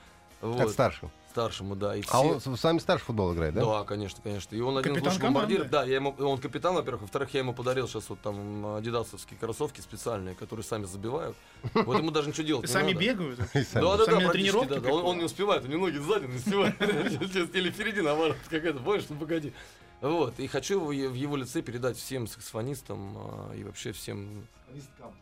Как 0.41 0.51
Вот, 0.51 0.71
старший. 0.71 1.09
Старшему, 1.31 1.77
да. 1.77 1.97
И 1.97 2.01
А 2.03 2.05
все- 2.05 2.51
он 2.51 2.57
с 2.57 2.63
вами 2.65 2.79
старший 2.79 3.05
футбол 3.07 3.33
играет, 3.35 3.55
да? 3.55 3.65
Да, 3.65 3.85
конечно, 3.85 4.21
конечно. 4.23 4.55
И 4.55 4.61
он 4.61 4.77
один 4.77 4.93
из 4.93 4.97
Капитан 4.97 5.13
лучших 5.13 5.23
бомбардиров. 5.23 5.71
команды. 5.71 5.87
Да, 5.87 5.91
я 5.91 5.95
ему, 5.97 6.15
он 6.19 6.39
капитан, 6.39 6.75
во-первых. 6.75 7.03
Во-вторых, 7.03 7.33
я 7.33 7.41
ему 7.41 7.55
подарил 7.55 7.89
сейчас 7.89 8.09
вот 8.11 8.21
там 8.21 8.67
адидасовские 8.77 9.39
кроссовки 9.39 9.81
специальные, 9.81 10.35
которые 10.35 10.65
сами 10.65 10.85
забивают. 10.85 11.37
Вот 11.75 11.99
ему 11.99 12.11
даже 12.11 12.29
ничего 12.29 12.47
делать 12.47 12.67
не 12.67 12.73
Сами 12.73 12.93
бегают. 12.93 13.39
Да, 13.73 13.97
да, 13.97 14.07
да, 14.07 14.81
да. 14.81 14.93
Он, 14.93 15.19
не 15.19 15.25
успевает, 15.25 15.65
у 15.65 15.69
него 15.69 15.87
ноги 15.87 15.99
сзади 15.99 16.27
не 16.27 16.37
успевает. 16.37 16.81
Или 17.55 17.71
впереди, 17.71 18.01
наоборот, 18.01 18.37
какая-то, 18.49 18.81
помнишь, 18.81 19.05
ну 19.09 19.17
погоди. 19.17 19.53
Вот, 20.01 20.39
и 20.41 20.47
хочу 20.47 20.81
в 20.81 20.93
его 20.93 21.37
лице 21.37 21.61
передать 21.61 21.99
всем 21.99 22.27
саксофонистам 22.27 23.19
а, 23.19 23.53
и 23.55 23.65
вообще 23.65 23.93
всем 23.93 24.47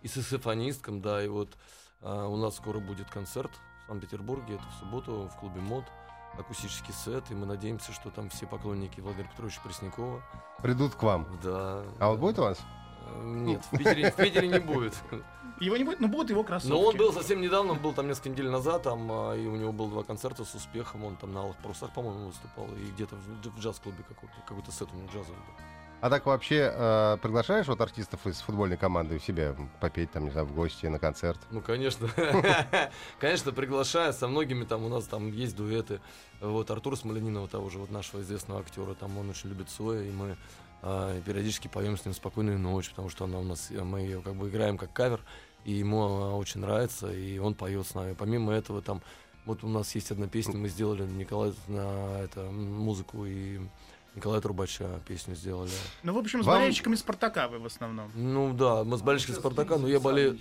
и 0.02 0.08
саксофонисткам, 0.08 1.00
да, 1.00 1.24
и 1.24 1.26
вот 1.26 1.48
а, 2.00 2.28
у 2.28 2.36
нас 2.36 2.54
скоро 2.56 2.78
будет 2.78 3.10
концерт 3.10 3.50
Санкт-Петербурге, 3.88 4.54
это 4.54 4.64
в 4.64 4.78
субботу 4.80 5.28
в 5.34 5.40
клубе 5.40 5.60
МОД, 5.60 5.84
акустический 6.38 6.92
сет, 6.94 7.24
и 7.30 7.34
мы 7.34 7.46
надеемся, 7.46 7.92
что 7.92 8.10
там 8.10 8.28
все 8.28 8.46
поклонники 8.46 9.00
Владимира 9.00 9.28
Петровича 9.30 9.60
Преснякова, 9.64 10.22
Придут 10.62 10.94
к 10.94 11.02
вам. 11.02 11.26
да. 11.42 11.82
А 11.98 12.10
вот 12.10 12.18
будет 12.20 12.38
у 12.38 12.42
вас? 12.42 12.58
Э, 13.06 13.22
Нет, 13.24 13.64
в 13.72 13.76
Питере, 13.76 14.10
в 14.10 14.16
Питере 14.16 14.48
не 14.48 14.58
будет. 14.74 14.94
Его 15.60 15.76
не 15.76 15.84
будет, 15.84 16.00
но 16.00 16.08
будут 16.08 16.30
его 16.30 16.44
кроссовки. 16.44 16.72
Но 16.72 16.80
он 16.80 16.96
был 16.96 17.12
совсем 17.12 17.40
недавно, 17.40 17.72
он 17.72 17.78
был 17.78 17.92
там 17.94 18.06
несколько 18.06 18.28
недель 18.28 18.48
назад, 18.50 18.82
там, 18.82 19.08
а, 19.10 19.34
и 19.34 19.46
у 19.46 19.56
него 19.56 19.72
было 19.72 19.88
два 19.88 20.02
концерта 20.04 20.44
с 20.44 20.54
успехом, 20.54 21.02
он 21.04 21.16
там 21.16 21.32
на 21.32 21.40
Алых 21.40 21.56
Парусах, 21.56 21.92
по-моему, 21.94 22.26
выступал, 22.26 22.66
и 22.76 22.90
где-то 22.92 23.16
в, 23.16 23.48
в 23.48 23.58
джаз-клубе 23.58 24.04
какой-то, 24.06 24.34
какой-то 24.46 24.70
сет 24.70 24.88
у 24.92 24.96
него 24.96 25.06
джазовый 25.08 25.38
был. 25.38 25.54
А 26.00 26.10
так 26.10 26.26
вообще 26.26 26.72
э, 26.72 27.16
приглашаешь 27.20 27.66
вот 27.66 27.80
артистов 27.80 28.24
из 28.28 28.40
футбольной 28.40 28.76
команды 28.76 29.16
у 29.16 29.18
себя 29.18 29.56
попеть 29.80 30.12
там, 30.12 30.26
не 30.26 30.30
знаю, 30.30 30.46
в 30.46 30.54
гости, 30.54 30.86
на 30.86 31.00
концерт? 31.00 31.40
Ну, 31.50 31.60
конечно. 31.60 32.08
Конечно, 33.18 33.50
приглашаю. 33.50 34.12
Со 34.12 34.28
многими 34.28 34.64
там 34.64 34.84
у 34.84 34.88
нас 34.88 35.06
там 35.06 35.32
есть 35.32 35.56
дуэты. 35.56 36.00
Вот 36.40 36.70
Артур 36.70 36.96
Смоленинова, 36.96 37.48
того 37.48 37.68
же 37.68 37.78
вот 37.78 37.90
нашего 37.90 38.20
известного 38.20 38.60
актера, 38.60 38.94
там 38.94 39.18
он 39.18 39.30
очень 39.30 39.48
любит 39.48 39.70
Цоя, 39.70 40.02
и 40.02 40.12
мы 40.12 40.36
а, 40.82 41.20
периодически 41.22 41.66
поем 41.66 41.96
с 41.98 42.04
ним 42.04 42.14
«Спокойную 42.14 42.60
ночь», 42.60 42.90
потому 42.90 43.08
что 43.08 43.24
она 43.24 43.40
у 43.40 43.44
нас, 43.44 43.72
э, 43.72 43.82
мы 43.82 44.02
ее 44.02 44.20
как 44.20 44.36
бы 44.36 44.48
играем 44.48 44.78
как 44.78 44.92
кавер, 44.92 45.20
и 45.64 45.72
ему 45.72 46.04
она 46.04 46.36
очень 46.36 46.60
нравится, 46.60 47.12
и 47.12 47.38
он 47.38 47.54
поет 47.54 47.84
с 47.84 47.94
нами. 47.94 48.14
Помимо 48.14 48.52
этого, 48.52 48.82
там, 48.82 49.02
вот 49.44 49.64
у 49.64 49.68
нас 49.68 49.92
есть 49.96 50.12
одна 50.12 50.28
песня, 50.28 50.56
мы 50.56 50.68
сделали 50.68 51.02
Николай 51.02 51.52
на 51.66 52.20
это 52.20 52.42
музыку 52.42 53.26
и 53.26 53.58
Николая 54.18 54.40
Трубача 54.40 55.00
песню 55.06 55.36
сделали. 55.36 55.70
Ну, 56.02 56.12
в 56.12 56.18
общем, 56.18 56.42
с 56.42 56.46
Вам- 56.46 56.58
болельщиками 56.58 56.96
Спартака 56.96 57.46
вы 57.46 57.60
в 57.60 57.66
основном. 57.66 58.10
Ну 58.16 58.52
да, 58.52 58.82
мы 58.82 58.98
с 58.98 59.02
болельщиками 59.02 59.36
Спартака, 59.36 59.78
но 59.78 59.86
я 59.86 60.00
болею. 60.00 60.36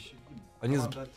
Они, 0.62 0.78
за- 0.78 0.88
они- 0.88 1.08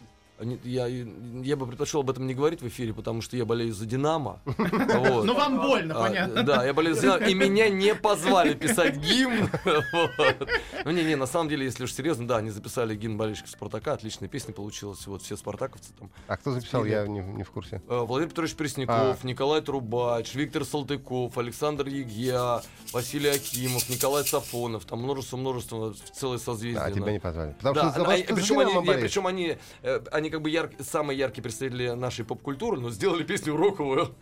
я, 0.65 0.87
я 0.87 1.57
бы 1.57 1.67
предпочел 1.67 2.01
об 2.01 2.11
этом 2.11 2.27
не 2.27 2.35
говорить 2.35 2.63
в 2.63 2.69
эфире, 2.69 2.93
потому 2.95 3.23
что 3.23 3.37
я 3.37 3.45
болею 3.45 3.73
за 3.75 3.87
Динамо. 3.87 4.41
Вот. 5.01 5.25
Ну, 5.25 5.35
вам 5.35 5.61
больно, 5.61 5.95
А, 5.97 6.09
понятно. 6.09 6.43
Да, 6.43 6.65
я 6.65 6.75
болею 6.75 6.95
за 6.95 7.03
«Динамо», 7.03 7.27
и 7.27 7.35
меня 7.35 7.69
не 7.69 7.95
позвали 7.95 8.55
писать 8.55 8.97
гимн. 8.97 9.49
Вот. 9.93 10.49
Ну, 10.85 10.91
не-не, 10.91 11.17
на 11.17 11.27
самом 11.27 11.49
деле, 11.49 11.65
если 11.65 11.85
уж 11.85 11.93
серьезно, 11.93 12.27
да, 12.27 12.39
они 12.39 12.51
записали 12.51 12.95
гимн 12.95 13.17
болельщиков 13.17 13.51
Спартака, 13.51 13.93
отличная 13.95 14.29
песня 14.29 14.53
получилась, 14.55 15.07
вот 15.07 15.23
все 15.23 15.37
спартаковцы 15.37 15.93
там. 15.99 16.11
А 16.27 16.37
кто 16.37 16.53
записал, 16.53 16.85
я 16.85 17.07
не, 17.07 17.21
не 17.21 17.43
в 17.45 17.51
курсе. 17.51 17.83
Э, 17.89 18.01
Владимир 18.07 18.31
Петрович 18.31 18.55
Пресняков, 18.55 19.23
Николай 19.25 19.61
Трубач, 19.61 20.35
Виктор 20.35 20.65
Салтыков, 20.65 21.37
Александр 21.39 21.87
Егья, 21.89 22.63
Василий 22.93 23.29
Акимов, 23.31 23.89
Николай 23.89 24.25
Сафонов, 24.25 24.85
там 24.85 25.01
множество-множество, 25.03 25.95
целое 26.15 26.39
созвездие. 26.39 26.83
А, 26.85 26.91
тебя 26.91 27.13
не 27.13 27.19
позвали. 27.21 27.53
Потому 27.55 27.75
Да, 27.75 27.81
что 27.91 27.99
за 28.01 28.05
а- 28.05 28.09
вас 28.09 28.21
а- 28.21 28.29
за 28.29 28.35
причем, 28.35 28.59
они, 28.59 29.01
причем 29.01 29.27
они, 29.27 29.57
э, 29.83 30.01
они 30.31 30.33
как 30.33 30.43
бы 30.43 30.51
яр- 30.51 30.71
самые 30.81 31.19
яркие 31.19 31.43
представители 31.43 31.91
нашей 31.91 32.25
поп-культуры, 32.25 32.81
но 32.81 32.91
сделали 32.91 33.25
песню 33.25 33.57
роковую. 33.57 34.15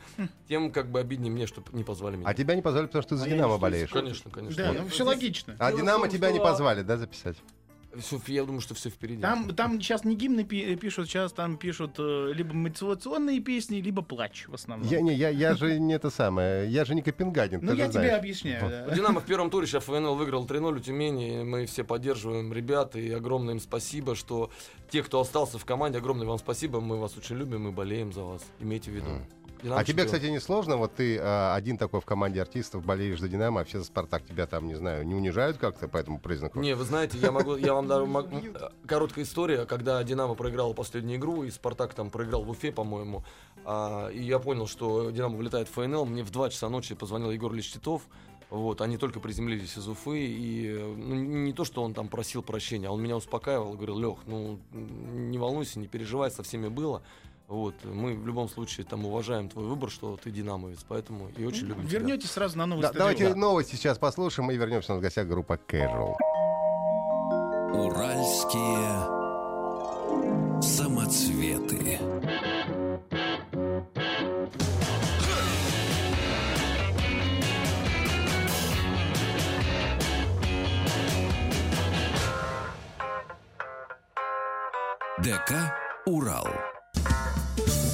Тем 0.49 0.73
как 0.73 0.91
бы 0.91 1.01
обиднее 1.01 1.31
мне, 1.31 1.47
что 1.47 1.63
не 1.73 1.85
позвали 1.85 2.17
меня. 2.17 2.27
А 2.29 2.35
тебя 2.35 2.55
не 2.55 2.63
позвали, 2.63 2.87
потому 2.87 3.03
что 3.03 3.11
ты 3.11 3.17
за 3.17 3.25
А 3.27 3.29
«Динамо» 3.29 3.59
болеешь. 3.59 3.91
Конечно, 3.91 4.31
конечно. 4.31 4.63
Да, 4.65 4.73
ну 4.73 4.89
все 4.89 5.05
логично. 5.05 5.55
А 5.59 5.73
«Динамо» 5.73 6.05
том, 6.07 6.11
тебя 6.17 6.31
не 6.33 6.39
позвали, 6.41 6.83
да, 6.83 6.97
записать? 6.97 7.37
Всё- 7.97 8.21
я 8.27 8.45
думаю, 8.45 8.61
что 8.61 8.75
все 8.75 8.91
впереди. 8.91 9.21
Там, 9.23 9.55
там 9.55 9.81
сейчас 9.81 10.05
не 10.05 10.15
гимны 10.17 10.45
пи- 10.45 10.77
пишут, 10.77 11.09
сейчас 11.09 11.33
там 11.33 11.57
пишут 11.57 11.93
э, 11.99 12.33
либо 12.35 12.53
мотивационные 12.55 13.41
песни, 13.41 13.77
либо 13.81 14.03
плач 14.03 14.47
в 14.49 14.55
основном. 14.55 14.89
Я, 14.89 15.01
не, 15.01 15.15
я, 15.15 15.29
я 15.31 15.55
же 15.55 15.79
не 15.79 15.95
это 15.95 16.11
самое, 16.11 16.69
я 16.71 16.85
же 16.85 16.95
не 16.95 17.03
Копенгаген, 17.03 17.61
ну, 17.63 17.73
я 17.73 17.85
тебе 17.85 17.93
знаешь. 17.93 18.19
объясняю. 18.19 18.69
да. 18.71 18.87
Ну, 18.89 18.95
Динамо 18.95 19.21
в 19.21 19.25
первом 19.25 19.51
туре 19.51 19.67
сейчас 19.67 19.85
ФНЛ 19.85 20.15
выиграл 20.15 20.47
3-0 20.47 20.77
у 20.77 20.79
Тюмени. 20.81 21.43
Мы 21.43 21.67
все 21.67 21.85
поддерживаем 21.85 22.53
ребят. 22.53 22.97
И 22.97 23.11
огромное 23.11 23.55
им 23.55 23.61
спасибо, 23.61 24.15
что 24.15 24.51
те, 24.91 25.03
кто 25.03 25.21
остался 25.21 25.59
в 25.59 25.65
команде, 25.65 25.99
огромное 25.99 26.27
вам 26.27 26.39
спасибо. 26.39 26.81
Мы 26.81 26.97
вас 26.99 27.17
очень 27.17 27.37
любим 27.37 27.69
и 27.69 27.71
болеем 27.73 28.13
за 28.13 28.23
вас. 28.23 28.43
Имейте 28.61 28.91
в 28.91 28.95
виду. 28.95 29.11
Динамо 29.63 29.81
А 29.81 29.85
тебе, 29.85 30.05
кстати, 30.05 30.27
не 30.27 30.41
сложно? 30.41 30.77
Вот 30.77 30.95
ты 30.95 31.19
а, 31.19 31.55
один 31.55 31.79
такой 31.79 32.01
в 32.01 32.05
команде 32.05 32.41
артистов, 32.41 32.85
болеешь 32.85 33.21
за 33.21 33.29
«Динамо», 33.29 33.63
а 33.63 33.65
все 33.65 33.79
за 33.79 33.85
«Спартак». 33.85 34.25
Тебя 34.25 34.47
там, 34.47 34.67
не 34.67 34.75
знаю, 34.75 35.07
не 35.07 35.15
унижают 35.15 35.59
как-то 35.59 35.89
по 35.89 35.97
этому 35.97 36.19
признаку? 36.19 36.61
Не, 36.61 36.75
вы 36.75 36.85
знаете, 36.85 37.19
я 37.19 37.33
могу, 37.33 37.57
я 37.57 37.75
вам 37.75 37.91
э, 37.91 38.71
Короткая 38.87 39.25
история, 39.25 39.67
когда 39.67 40.03
Динамо 40.05 40.35
проиграла 40.35 40.73
последнюю 40.73 41.19
игру, 41.19 41.45
и 41.45 41.51
Спартак 41.51 41.95
там 41.95 42.11
проиграл 42.11 42.45
в 42.45 42.51
Уфе, 42.51 42.73
по-моему, 42.73 43.25
а, 43.65 44.09
и 44.09 44.23
я 44.23 44.39
понял, 44.39 44.67
что 44.67 45.11
Динамо 45.11 45.37
вылетает 45.37 45.69
в 45.69 45.73
ФНЛ, 45.73 46.07
мне 46.07 46.23
в 46.23 46.31
2 46.31 46.51
часа 46.51 46.69
ночи 46.69 46.95
позвонил 46.95 47.31
Егор 47.31 47.53
Ильич 47.53 47.73
Титов, 47.73 48.03
вот, 48.51 48.81
они 48.81 48.97
только 48.97 49.21
приземлились 49.21 49.77
из 49.77 49.87
Уфы, 49.89 50.27
и 50.27 50.73
ну, 50.73 51.15
не 51.15 51.53
то, 51.53 51.65
что 51.65 51.83
он 51.83 51.93
там 51.93 52.09
просил 52.09 52.43
прощения, 52.43 52.89
а 52.89 52.93
он 52.93 53.03
меня 53.03 53.17
успокаивал, 53.17 53.75
говорил, 53.75 53.99
Лех, 53.99 54.19
ну, 54.27 54.59
не 54.73 55.37
волнуйся, 55.37 55.79
не 55.79 55.87
переживай, 55.87 56.31
со 56.31 56.43
всеми 56.43 56.69
было. 56.69 57.03
Вот, 57.49 57.75
мы 57.83 58.15
в 58.15 58.27
любом 58.27 58.47
случае 58.51 58.85
там 58.85 59.07
уважаем 59.07 59.49
твой 59.49 59.65
выбор, 59.65 59.91
что 59.91 60.19
ты 60.23 60.31
динамовец, 60.31 60.85
поэтому 60.87 61.31
и 61.35 61.47
очень 61.47 61.67
любим 61.67 61.89
тебя. 61.89 62.01
Вернетесь 62.01 62.31
сразу 62.31 62.59
на 62.59 62.67
новый 62.67 62.83
Да, 62.83 62.89
стадион. 62.89 63.09
давайте 63.17 63.35
новости 63.35 63.75
сейчас 63.75 63.97
послушаем 63.99 64.51
и 64.51 64.57
вернемся. 64.57 64.93
У 64.93 64.97
нас 64.97 65.01
в 65.01 65.03
гостях 65.03 65.27
группа 65.27 65.55
Casual. 65.55 66.15
Уральские 67.73 69.19
самоцветы. 70.61 71.99
ДК 85.23 85.75
«Урал». 86.07 86.47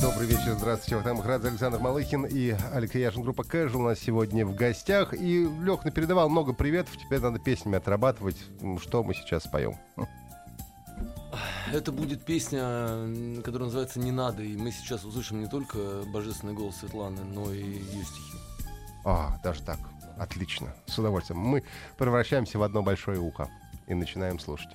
Добрый 0.05 0.27
вечер, 0.27 0.53
здравствуйте. 0.53 0.97
Вахтанг 0.97 1.17
Махарадзе, 1.17 1.49
Александр 1.49 1.79
Малыхин 1.79 2.27
и 2.27 2.55
Алексей 2.75 3.01
Яшин, 3.01 3.23
группа 3.23 3.41
Casual 3.41 3.77
у 3.77 3.83
нас 3.85 3.99
сегодня 3.99 4.45
в 4.45 4.55
гостях. 4.55 5.15
И 5.15 5.49
Лех 5.63 5.83
передавал 5.95 6.29
много 6.29 6.53
приветов, 6.53 6.95
теперь 6.99 7.21
надо 7.21 7.39
песнями 7.39 7.79
отрабатывать. 7.79 8.37
Что 8.83 9.03
мы 9.03 9.15
сейчас 9.15 9.45
споем? 9.45 9.79
Это 11.73 11.91
будет 11.91 12.23
песня, 12.23 12.61
которая 13.43 13.65
называется 13.65 13.99
«Не 13.99 14.13
надо», 14.13 14.43
и 14.43 14.55
мы 14.59 14.73
сейчас 14.73 15.07
услышим 15.07 15.41
не 15.41 15.47
только 15.47 15.79
божественный 16.13 16.53
голос 16.53 16.77
Светланы, 16.77 17.25
но 17.25 17.51
и 17.51 17.63
ее 17.63 18.05
стихи. 18.05 18.37
А, 19.07 19.41
даже 19.43 19.63
так. 19.63 19.79
Отлично. 20.19 20.75
С 20.85 20.99
удовольствием. 20.99 21.41
Мы 21.41 21.65
превращаемся 21.97 22.59
в 22.59 22.63
одно 22.63 22.83
большое 22.83 23.19
ухо 23.19 23.49
и 23.87 23.95
начинаем 23.95 24.39
слушать. 24.39 24.69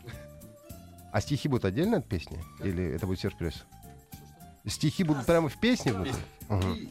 А 1.12 1.22
стихи 1.22 1.48
будут 1.48 1.66
отдельно 1.66 1.98
от 1.98 2.08
песни? 2.08 2.44
Или 2.64 2.84
это 2.96 3.06
будет 3.06 3.20
вперед? 3.20 3.54
Стихи 4.66 5.04
будут 5.04 5.26
прямо 5.26 5.50
в 5.50 5.58
песне? 5.58 5.94
Мгм. 6.50 6.90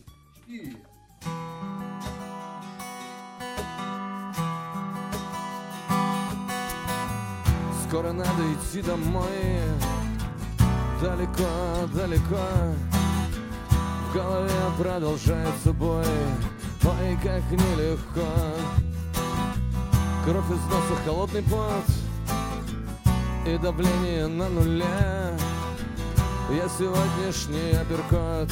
Скоро 7.88 8.12
надо 8.12 8.42
идти 8.52 8.83
домой. 8.83 9.28
Далеко, 11.00 11.87
далеко. 11.94 12.46
В 14.09 14.14
голове 14.14 14.50
продолжается 14.78 15.72
бой. 15.72 16.04
Ой, 16.85 17.18
как 17.22 17.42
нелегко. 17.50 18.26
Кровь 20.24 20.50
из 20.50 20.64
носа, 20.64 21.02
холодный 21.04 21.42
пот. 21.42 21.85
И 23.46 23.57
давление 23.59 24.26
на 24.26 24.48
нуле 24.48 24.85
Я 26.51 26.67
сегодняшний 26.67 27.73
апперкот 27.73 28.51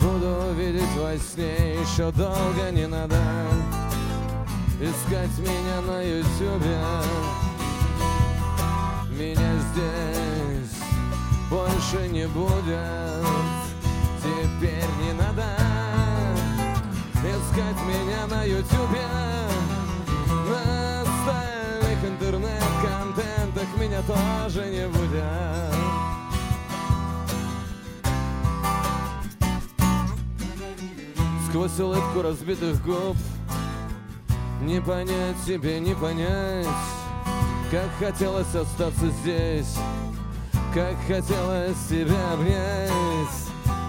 Буду 0.00 0.54
видеть 0.54 0.96
во 0.96 1.18
сне 1.18 1.74
Еще 1.74 2.10
долго 2.12 2.70
не 2.72 2.86
надо. 2.86 3.18
Искать 4.80 5.38
меня 5.38 5.82
на 5.86 6.00
ютюбе. 6.02 6.78
Меня 9.10 9.52
здесь 9.72 10.80
больше 11.50 12.08
не 12.08 12.26
будет. 12.28 13.26
Теперь 14.22 14.88
не 15.04 15.12
надо 15.12 15.44
искать 17.22 17.76
меня 17.86 18.26
на 18.28 18.44
ютюбе. 18.44 19.06
На 20.48 21.02
остальных 21.02 22.02
интернет-контентах 22.02 23.68
меня 23.78 24.00
тоже 24.02 24.70
не 24.70 24.88
будет 24.88 25.89
Сквозь 31.50 31.78
улыбку 31.80 32.22
разбитых 32.22 32.82
губ. 32.84 33.16
Не 34.62 34.80
понять 34.80 35.36
тебе, 35.46 35.80
не 35.80 35.94
понять 35.94 36.66
как 37.70 37.88
хотелось 38.00 38.52
остаться 38.52 39.06
здесь. 39.22 39.76
Как 40.74 40.96
хотелось 41.06 41.78
тебя 41.88 42.32
обнять. 42.32 42.90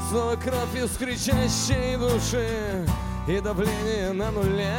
Снова 0.09 0.35
кровь 0.35 0.75
из 0.75 0.91
кричащей 0.97 1.95
души 1.97 2.85
И 3.27 3.39
давление 3.39 4.11
на 4.11 4.29
нуле. 4.31 4.75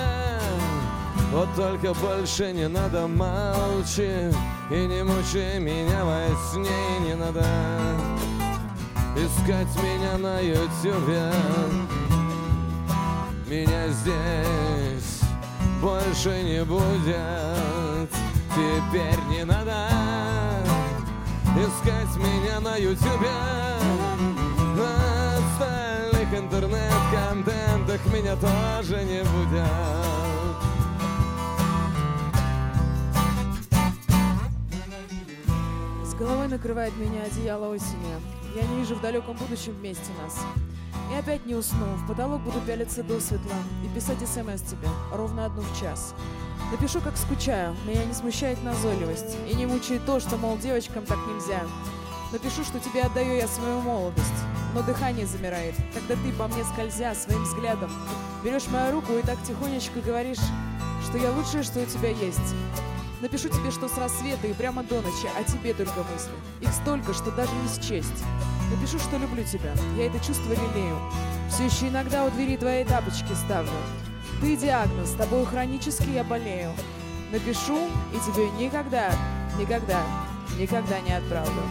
Вот 1.32 1.48
только 1.56 1.94
больше 1.94 2.52
не 2.52 2.68
надо 2.68 3.08
молчи 3.08 4.30
И 4.70 4.86
не 4.86 5.02
мучай 5.02 5.58
меня 5.58 6.04
во 6.04 6.28
сне. 6.52 7.00
Не 7.00 7.14
надо 7.14 7.44
искать 9.16 9.74
меня 9.82 10.18
на 10.18 10.40
ютюбе 10.40 11.32
Меня 13.52 13.86
здесь 13.88 15.20
больше 15.82 16.42
не 16.42 16.64
будет 16.64 18.08
Теперь 18.48 19.20
не 19.28 19.44
надо 19.44 19.88
искать 21.54 22.16
меня 22.16 22.60
на 22.60 22.78
ютюбе 22.78 23.28
На 24.74 25.36
остальных 25.36 26.32
интернет-контентах 26.32 28.00
меня 28.06 28.36
тоже 28.36 29.04
не 29.04 29.22
будет 29.22 29.68
головой 36.18 36.46
накрывает 36.46 36.96
меня 36.98 37.24
одеяло 37.24 37.74
осени. 37.74 38.14
Я 38.54 38.62
не 38.62 38.76
вижу 38.76 38.94
в 38.94 39.00
далеком 39.00 39.36
будущем 39.36 39.72
вместе 39.72 40.12
нас. 40.22 40.38
И 41.12 41.14
опять 41.14 41.44
не 41.44 41.54
усну, 41.54 41.84
в 41.96 42.08
потолок 42.08 42.40
буду 42.40 42.58
пялиться 42.60 43.02
до 43.02 43.20
светла 43.20 43.52
и 43.84 43.94
писать 43.94 44.18
смс 44.26 44.62
тебе 44.62 44.88
ровно 45.12 45.44
одну 45.44 45.60
в 45.60 45.78
час. 45.78 46.14
Напишу, 46.70 47.02
как 47.02 47.18
скучаю, 47.18 47.76
меня 47.86 48.02
не 48.06 48.14
смущает 48.14 48.62
назойливость 48.64 49.36
И 49.46 49.54
не 49.54 49.66
мучает 49.66 50.06
то, 50.06 50.20
что, 50.20 50.38
мол, 50.38 50.56
девочкам 50.56 51.04
так 51.04 51.18
нельзя 51.28 51.60
Напишу, 52.32 52.64
что 52.64 52.80
тебе 52.80 53.02
отдаю 53.02 53.36
я 53.36 53.46
свою 53.46 53.80
молодость 53.82 54.26
Но 54.74 54.80
дыхание 54.80 55.26
замирает, 55.26 55.74
когда 55.92 56.14
ты 56.14 56.32
по 56.32 56.48
мне 56.48 56.64
скользя 56.64 57.14
своим 57.14 57.42
взглядом 57.42 57.90
Берешь 58.42 58.68
мою 58.68 58.92
руку 58.92 59.12
и 59.12 59.20
так 59.20 59.36
тихонечко 59.42 60.00
говоришь, 60.00 60.40
что 61.04 61.18
я 61.18 61.30
лучшее, 61.32 61.62
что 61.62 61.80
у 61.80 61.84
тебя 61.84 62.08
есть 62.08 62.54
Напишу 63.20 63.50
тебе, 63.50 63.70
что 63.70 63.86
с 63.86 63.98
рассвета 63.98 64.46
и 64.46 64.52
прямо 64.52 64.82
до 64.82 64.96
ночи 64.96 65.28
о 65.38 65.44
тебе 65.44 65.74
только 65.74 66.02
мысли. 66.12 66.32
Их 66.60 66.72
столько, 66.72 67.14
что 67.14 67.30
даже 67.30 67.52
не 67.52 67.68
счесть. 67.68 68.24
Напишу, 68.72 68.98
что 68.98 69.18
люблю 69.18 69.44
тебя. 69.44 69.74
Я 69.96 70.06
это 70.06 70.18
чувство 70.18 70.50
лелею. 70.50 70.98
Все 71.50 71.66
еще 71.66 71.88
иногда 71.88 72.24
у 72.24 72.30
двери 72.30 72.56
твоей 72.56 72.84
тапочки 72.84 73.32
ставлю. 73.34 73.70
Ты 74.40 74.56
диагноз, 74.56 75.10
с 75.10 75.12
тобой 75.14 75.44
хронически 75.44 76.10
я 76.10 76.24
болею. 76.24 76.72
Напишу 77.30 77.88
и 78.12 78.18
тебе 78.26 78.50
никогда, 78.58 79.12
никогда, 79.58 80.00
никогда 80.58 81.00
не 81.00 81.12
отправлю. 81.12 81.62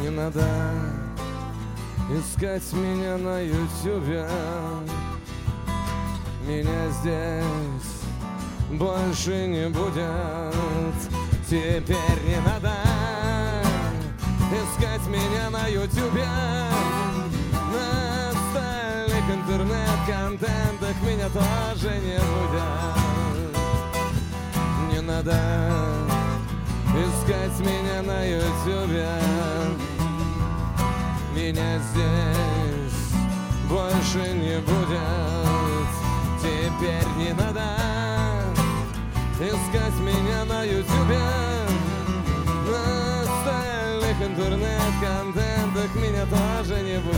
Не 0.00 0.10
надо 0.10 0.44
искать 2.10 2.72
меня 2.72 3.18
на 3.18 3.40
ютюбе 3.40 4.28
Меня 6.46 6.90
здесь 7.00 8.78
больше 8.78 9.48
не 9.48 9.68
будет 9.68 10.94
Теперь 11.48 12.22
не 12.24 12.40
надо 12.44 12.85
искать 14.52 15.06
меня 15.08 15.50
на 15.50 15.66
ютюбе 15.66 16.26
На 17.72 18.30
остальных 18.30 19.24
интернет-контентах 19.30 20.96
меня 21.02 21.28
тоже 21.28 21.98
не 22.00 22.18
будет. 22.18 23.56
Не 24.92 25.00
надо 25.00 25.36
искать 26.94 27.58
меня 27.60 28.02
на 28.02 28.24
ютюбе 28.24 29.08
Меня 31.34 31.78
здесь 31.90 32.56
больше 33.68 34.32
не 34.32 34.60
будет. 34.60 35.88
Теперь 36.40 37.08
не 37.16 37.32
надо 37.34 37.64
искать 39.40 39.98
меня 40.00 40.44
на 40.44 40.62
ютюбе 40.64 41.45
интернет-контентах 44.36 45.94
меня 45.96 46.26
тоже 46.26 46.82
не 46.82 46.98
будет 47.00 47.16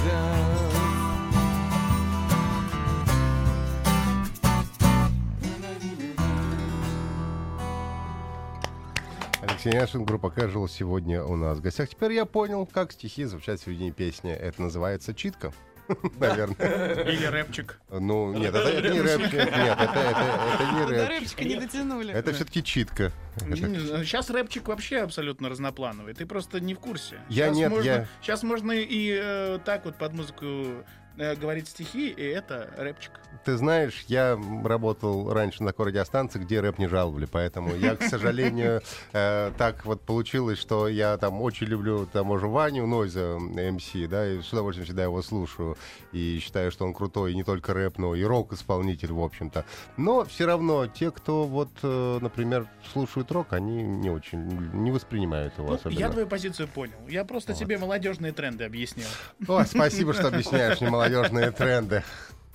Алексей 9.43 9.73
Яшин, 9.73 10.05
группа 10.05 10.29
Casual 10.29 10.69
сегодня 10.69 11.25
у 11.25 11.35
нас 11.35 11.59
в 11.59 11.61
гостях. 11.61 11.89
Теперь 11.89 12.13
я 12.13 12.25
понял, 12.25 12.65
как 12.67 12.93
стихи 12.93 13.25
звучат 13.25 13.59
в 13.59 13.65
середине 13.65 13.91
песни. 13.91 14.31
Это 14.31 14.63
называется 14.63 15.13
читка. 15.13 15.53
Наверное. 16.19 17.05
Или 17.05 17.27
рэпчик. 17.27 17.81
Ну, 17.91 18.33
нет, 18.35 18.55
это, 18.55 18.69
это 18.69 18.89
не 18.89 19.01
рэп. 19.01 19.21
Нет, 19.21 19.35
это, 19.35 19.83
это, 19.83 20.55
это 20.55 20.73
не 20.73 20.81
До 20.81 20.87
рэп. 20.89 21.09
рыбчика 21.09 21.45
не 21.45 21.57
дотянули. 21.57 22.13
Это 22.15 22.33
все-таки 22.33 22.63
читка. 22.63 23.13
Сейчас 23.39 24.31
рэпчик 24.31 24.69
вообще 24.69 24.99
абсолютно 24.99 25.49
разноплановый. 25.49 26.15
Ты 26.15 26.27
просто 26.27 26.61
не 26.61 26.75
в 26.75 26.81
курсе. 26.81 27.19
Я 27.29 27.49
нет, 27.51 27.71
можно, 27.71 27.85
я- 27.85 28.07
Сейчас 28.23 28.43
можно 28.43 28.73
и 28.73 29.19
э, 29.21 29.59
так 29.65 29.85
вот 29.85 29.97
под 29.97 30.13
музыку 30.13 30.85
э, 31.19 31.35
говорить 31.37 31.69
стихи, 31.69 32.09
и 32.11 32.23
это 32.23 32.71
рэпчик. 32.77 33.13
Ты 33.45 33.57
знаешь, 33.57 34.05
я 34.09 34.39
работал 34.65 35.33
раньше 35.33 35.63
на 35.63 35.69
такой 35.71 35.87
радиостанции, 35.87 36.39
где 36.39 36.61
рэп 36.61 36.79
не 36.79 36.89
жаловали, 36.89 37.27
поэтому 37.27 37.75
я, 37.75 37.97
к 37.97 38.03
сожалению, 38.03 38.83
э, 39.13 39.53
так 39.57 39.85
вот 39.85 40.01
получилось, 40.03 40.59
что 40.59 40.89
я 40.89 41.17
там 41.19 41.41
очень 41.43 41.67
люблю 41.67 42.07
тому 42.07 42.39
же 42.39 42.47
Ваню 42.47 42.87
Нойза, 42.87 43.39
МС, 43.39 43.91
да, 44.09 44.27
и 44.27 44.41
с 44.41 44.53
удовольствием 44.53 44.87
всегда 44.87 45.05
его 45.05 45.23
слушаю, 45.23 45.77
и 46.13 46.39
считаю, 46.43 46.71
что 46.71 46.85
он 46.85 46.95
крутой, 46.95 47.33
и 47.33 47.35
не 47.35 47.45
только 47.45 47.75
рэп, 47.75 47.99
но 47.99 48.15
и 48.15 48.23
рок-исполнитель, 48.25 49.13
в 49.13 49.21
общем-то. 49.23 49.65
Но 49.97 50.25
все 50.25 50.47
равно 50.47 50.87
те, 50.87 51.11
кто 51.11 51.45
вот, 51.45 51.71
э, 51.83 52.19
например, 52.21 52.67
слушают 52.93 53.31
рок, 53.33 53.53
они 53.53 53.83
не 53.83 54.11
очень, 54.11 54.39
не 54.73 54.91
воспринимают 54.91 55.57
его 55.59 55.69
Ну, 55.69 55.75
особенно. 55.75 55.99
я 55.99 56.11
твою 56.11 56.27
позицию 56.27 56.69
понял. 56.69 56.97
Я 57.09 57.25
просто 57.25 57.53
Вот. 57.53 57.59
тебе 57.59 57.79
молодежные 57.79 58.33
тренды 58.33 58.65
объяснил. 58.65 59.07
О, 59.47 59.65
спасибо, 59.65 60.13
что 60.13 60.29
объясняешь 60.29 60.81
мне 60.81 60.91
молодежные 61.09 61.51
тренды. 61.51 62.05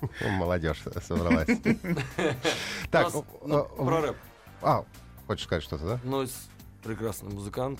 Молодежь 0.21 0.83
собралась. 1.07 1.47
Так, 2.91 3.11
ну, 3.45 3.63
про 3.63 4.01
рэп. 4.01 4.17
А, 4.61 4.85
хочешь 5.27 5.45
сказать 5.45 5.63
что-то, 5.63 5.85
да? 5.85 5.99
Нойс 6.03 6.47
прекрасный 6.83 7.29
музыкант, 7.33 7.79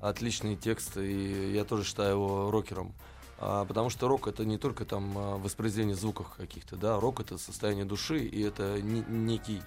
отличные 0.00 0.56
тексты, 0.56 1.10
и 1.10 1.52
я 1.54 1.64
тоже 1.64 1.84
считаю 1.84 2.12
его 2.16 2.50
рокером. 2.50 2.92
А, 3.38 3.64
потому 3.64 3.88
что 3.88 4.06
рок 4.08 4.26
это 4.26 4.44
не 4.44 4.58
только 4.58 4.84
там 4.84 5.16
а, 5.16 5.36
воспроизведение 5.38 5.96
звуков 5.96 6.28
каких-то, 6.36 6.76
да, 6.76 7.00
рок 7.00 7.20
это 7.20 7.38
состояние 7.38 7.84
души, 7.86 8.18
и 8.18 8.42
это 8.42 8.82
не- 8.82 9.04
некий, 9.08 9.62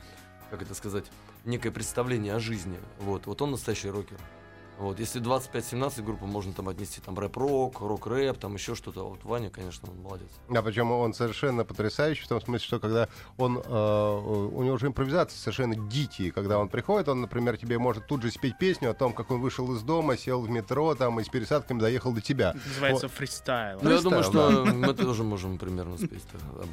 как 0.52 0.62
это 0.62 0.76
сказать, 0.76 1.06
некое 1.44 1.72
представление 1.72 2.36
о 2.36 2.40
жизни. 2.40 2.78
Вот, 3.00 3.26
вот 3.26 3.42
он 3.42 3.52
настоящий 3.52 3.90
рокер. 3.90 4.18
Вот, 4.80 5.00
если 5.00 5.22
25-17 5.22 6.02
группа, 6.04 6.26
можно 6.26 6.54
там 6.54 6.68
отнести 6.70 7.00
там 7.00 7.18
рэп-рок, 7.18 7.80
рок-рэп, 7.80 8.38
там 8.38 8.56
еще 8.56 8.76
что-то. 8.76 9.04
Вот 9.08 9.24
Ваня, 9.24 9.50
конечно, 9.50 9.90
он 9.92 10.02
молодец. 10.02 10.28
А 10.50 10.62
причем 10.62 10.92
он 10.92 11.14
совершенно 11.14 11.64
потрясающий 11.64 12.24
в 12.24 12.28
том 12.28 12.42
смысле, 12.42 12.66
что 12.66 12.80
когда 12.80 13.08
он, 13.38 13.60
э, 13.60 13.62
у 13.64 14.64
него 14.64 14.78
же 14.78 14.88
импровизации 14.88 15.38
совершенно 15.38 15.76
дикие, 15.76 16.32
когда 16.32 16.58
он 16.58 16.70
приходит, 16.70 17.08
он, 17.08 17.22
например, 17.22 17.58
тебе 17.58 17.78
может 17.78 18.08
тут 18.08 18.24
же 18.24 18.32
спеть 18.32 18.58
песню 18.58 18.90
о 18.92 18.94
том, 18.94 19.14
как 19.14 19.32
он 19.32 19.42
вышел 19.42 19.72
из 19.76 19.82
дома, 19.84 20.18
сел 20.18 20.42
в 20.42 20.50
метро, 20.50 20.96
там, 20.96 21.20
и 21.20 21.24
с 21.24 21.30
пересадками 21.30 21.80
доехал 21.80 22.12
до 22.12 22.22
тебя. 22.22 22.50
Это 22.52 22.68
называется 22.68 23.08
фристайл. 23.10 23.80
Ну, 23.82 23.92
я 23.92 24.02
думаю, 24.02 24.24
что 24.24 24.66
мы 24.66 24.94
тоже 24.94 25.24
можем 25.24 25.58
примерно 25.58 25.98
спеть 25.98 26.24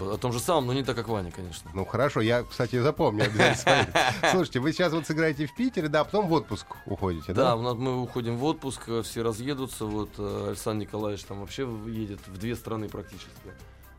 о 0.00 0.16
том 0.16 0.32
же 0.32 0.40
самом, 0.40 0.66
но 0.68 0.72
не 0.72 0.82
так, 0.82 0.96
как 0.96 1.08
Ваня, 1.08 1.30
конечно. 1.30 1.70
Ну 1.74 1.84
хорошо, 1.84 2.20
я, 2.20 2.42
кстати, 2.42 2.80
запомню 2.80 3.24
обязательно. 3.24 3.86
Слушайте, 4.30 4.60
вы 4.60 4.72
сейчас 4.72 4.92
вот 4.92 5.06
сыграете 5.06 5.46
в 5.46 5.54
Питере, 5.54 5.88
да, 5.88 6.00
а 6.00 6.04
потом 6.04 6.28
в 6.28 6.32
отпуск 6.32 6.66
уходите, 6.86 7.32
Да, 7.32 7.50
да? 7.50 7.56
у 7.56 7.62
нас 7.62 7.74
мы 7.74 7.89
уходим 7.96 8.36
в 8.36 8.44
отпуск, 8.44 8.82
э, 8.88 9.02
все 9.02 9.22
разъедутся. 9.22 9.84
Вот 9.84 10.10
э, 10.18 10.46
Александр 10.48 10.86
Николаевич 10.86 11.24
там 11.24 11.40
вообще 11.40 11.68
едет 11.86 12.20
в 12.26 12.38
две 12.38 12.56
страны 12.56 12.88
практически. 12.88 13.30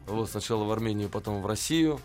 Вот 0.07 0.29
сначала 0.29 0.63
в 0.63 0.71
Армению, 0.71 1.09
потом 1.09 1.41
в 1.41 1.45
Россию. 1.45 1.99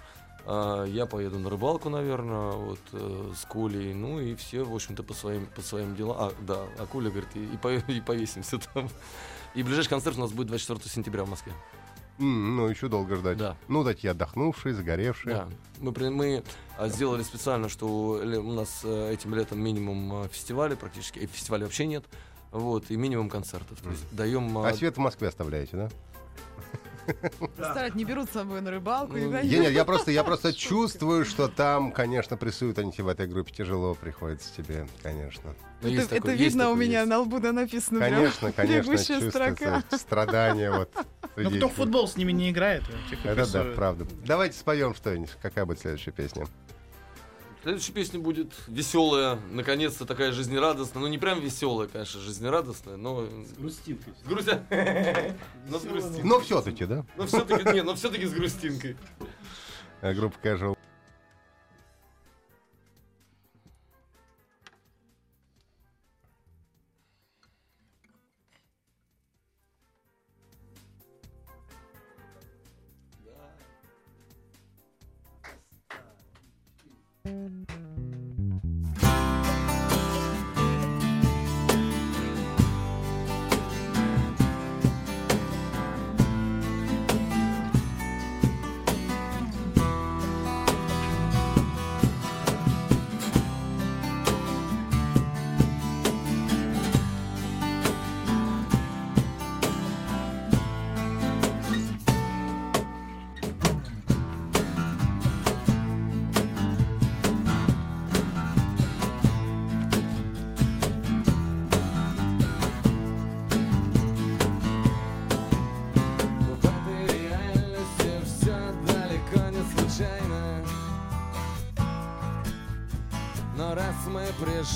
А, 0.44 0.84
Я 0.84 1.06
поеду 1.06 1.38
на 1.38 1.50
рыбалку, 1.50 1.90
наверное, 1.90 2.52
вот 2.52 2.80
э, 2.92 3.32
с 3.36 3.44
Колей. 3.46 3.94
Ну 3.94 4.20
и 4.20 4.34
все, 4.34 4.62
в 4.62 4.74
общем-то, 4.74 5.02
по 5.02 5.12
своим, 5.14 5.46
по 5.46 5.60
своим 5.60 5.96
делам. 5.96 6.16
А, 6.18 6.32
да, 6.40 6.60
а 6.78 6.86
Коля 6.86 7.10
говорит, 7.10 7.30
и, 7.34 7.92
и 7.92 8.00
повесимся 8.06 8.58
там. 8.58 8.88
И 9.54 9.62
ближайший 9.62 9.88
концерт 9.88 10.16
у 10.16 10.20
нас 10.20 10.32
будет 10.32 10.48
24 10.48 10.88
сентября 10.88 11.24
в 11.24 11.30
Москве. 11.30 11.52
М, 12.18 12.56
ну, 12.56 12.66
еще 12.68 12.88
долго 12.88 13.16
ждать. 13.16 13.36
Да. 13.36 13.56
Ну, 13.68 13.84
такие 13.84 14.10
отдохнувшие, 14.12 14.74
загоревшие. 14.74 15.34
Да. 15.36 15.48
Мы, 15.80 15.92
при- 15.92 16.08
мы 16.08 16.42
а, 16.78 16.88
сделали 16.88 17.22
специально, 17.22 17.68
что 17.68 18.20
ле- 18.22 18.38
у 18.38 18.52
нас 18.52 18.80
э, 18.84 19.12
этим 19.12 19.34
летом 19.34 19.60
минимум 19.60 20.24
э, 20.24 20.28
практически, 20.76 21.18
и 21.18 21.26
фестивалей 21.26 21.64
вообще 21.64 21.86
нет. 21.86 22.04
Вот, 22.52 22.90
и 22.90 22.96
минимум 22.96 23.28
концертов. 23.28 23.80
То 23.82 23.90
есть 23.90 24.04
даем... 24.12 24.56
А 24.58 24.68
а, 24.68 24.74
свет 24.74 24.96
в 24.96 25.00
Москве 25.00 25.28
оставляете, 25.28 25.76
да? 25.76 25.90
Старать 27.56 27.94
не 27.94 28.04
берут 28.04 28.28
с 28.28 28.32
собой 28.32 28.60
на 28.60 28.70
рыбалку. 28.70 29.12
Ну, 29.16 29.30
Я, 29.32 29.42
не- 29.42 29.58
нет, 29.60 29.72
я 29.72 29.84
просто, 29.84 30.10
я 30.10 30.24
просто 30.24 30.52
чувствую, 30.54 31.24
что 31.24 31.48
там, 31.48 31.92
конечно, 31.92 32.36
прессуют 32.36 32.78
они 32.78 32.92
в 32.96 33.08
этой 33.08 33.26
группе. 33.26 33.52
Тяжело 33.52 33.94
приходится 33.94 34.54
тебе, 34.56 34.86
конечно. 35.02 35.54
ну, 35.82 35.88
Это, 35.90 36.32
видно 36.32 36.70
у 36.70 36.74
меня 36.74 37.00
есть. 37.00 37.10
на 37.10 37.18
лбу, 37.20 37.40
да, 37.40 37.52
написано 37.52 38.00
прям 38.00 38.14
Конечно, 38.14 38.52
конечно, 38.56 38.96
чувствуется 38.96 39.30
строка. 39.30 39.82
страдания 39.96 40.70
вот. 40.70 40.90
Ну 41.36 41.50
кто 41.50 41.68
в 41.68 41.74
футбол 41.74 42.08
с 42.08 42.16
ними 42.16 42.32
не 42.32 42.50
играет? 42.50 42.82
Это 43.24 43.52
да, 43.52 43.64
правда. 43.74 44.06
Давайте 44.24 44.58
споем 44.58 44.94
что-нибудь. 44.94 45.30
Какая 45.42 45.66
будет 45.66 45.80
следующая 45.80 46.12
песня? 46.12 46.46
Следующая 47.66 47.92
песня 47.94 48.20
будет 48.20 48.52
веселая, 48.68 49.40
наконец-то 49.50 50.06
такая 50.06 50.30
жизнерадостная. 50.30 51.02
Ну, 51.02 51.08
не 51.08 51.18
прям 51.18 51.40
веселая, 51.40 51.88
конечно, 51.88 52.20
жизнерадостная, 52.20 52.96
но... 52.96 53.26
Грустинкой. 53.58 54.14
С 54.22 54.28
грустя. 54.28 54.62
Но 55.68 55.80
с 55.80 55.82
грустинкой. 55.82 56.22
Но 56.22 56.38
все-таки, 56.38 56.86
да? 56.86 57.04
Но 57.16 57.26
все-таки, 57.26 57.72
не, 57.74 57.82
но 57.82 57.96
все-таки 57.96 58.24
с 58.24 58.32
грустинкой. 58.32 58.96
Э, 60.00 60.14
Группа 60.14 60.36
Casual. 60.40 60.75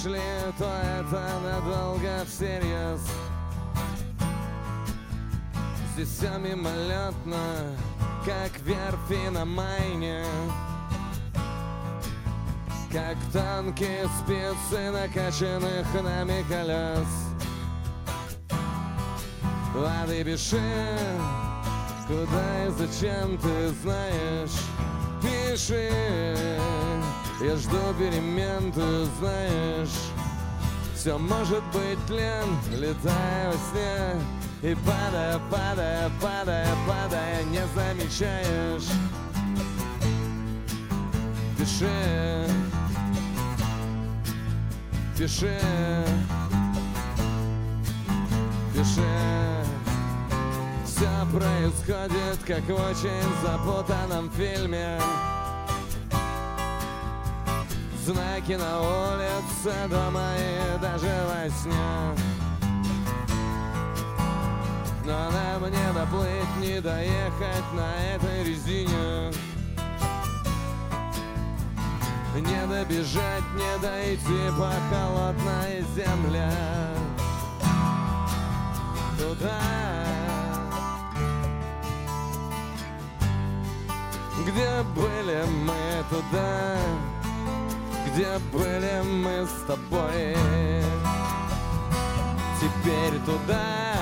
Пришли, 0.00 0.20
то 0.58 0.64
это 0.64 1.22
надолго 1.42 2.24
всерьез. 2.26 3.00
Здесь 5.94 6.08
все 6.08 6.38
мимолетно, 6.38 7.76
как 8.24 8.58
верфи 8.60 9.28
на 9.30 9.44
майне. 9.44 10.24
Как 12.92 13.16
тонкие 13.32 14.08
спицы 14.18 14.90
накачанных 14.90 15.86
нами 16.02 16.44
колес. 16.48 17.06
Воды 19.74 20.24
пиши, 20.24 20.98
куда 22.08 22.66
и 22.66 22.70
зачем 22.70 23.38
ты 23.38 23.68
знаешь? 23.82 24.50
Пиши, 25.22 26.58
я 27.40 27.56
жду 27.56 27.78
перемен, 27.98 28.70
ты 28.72 29.04
знаешь 29.18 29.88
Все 30.94 31.16
может 31.16 31.62
быть 31.72 31.98
тлен, 32.06 32.48
летая 32.72 33.50
во 33.50 33.54
сне. 33.54 34.20
И 34.62 34.74
падая, 34.74 35.40
падая, 35.50 36.10
падая, 36.20 36.68
падая, 36.86 37.42
не 37.44 37.62
замечаешь. 37.74 38.90
Пиши, 41.56 42.46
пиши, 45.16 45.58
пиши. 48.74 49.64
Все 50.84 51.08
происходит, 51.32 52.38
как 52.46 52.64
в 52.64 52.74
очень 52.74 53.42
запутанном 53.42 54.30
фильме 54.32 54.98
Знаки 58.10 58.54
на 58.54 58.80
улице, 58.80 59.72
дома 59.88 60.32
и 60.36 60.78
даже 60.80 61.06
во 61.28 61.48
сне. 61.48 62.16
Но 65.04 65.30
нам 65.30 65.70
не 65.70 65.92
доплыть, 65.94 66.56
не 66.58 66.80
доехать 66.80 67.72
на 67.72 67.94
этой 68.12 68.42
резине. 68.42 69.30
Не 72.34 72.66
добежать, 72.66 73.44
не 73.54 73.78
дойти 73.80 74.50
по 74.58 74.72
холодной 74.90 75.84
земле. 75.94 76.50
Туда, 79.16 79.60
где 84.44 84.82
были 84.96 85.44
мы 85.64 86.04
туда 86.10 86.76
где 88.12 88.38
были 88.52 89.02
мы 89.02 89.46
с 89.46 89.66
тобой? 89.66 90.36
Теперь 92.60 93.18
туда. 93.24 93.94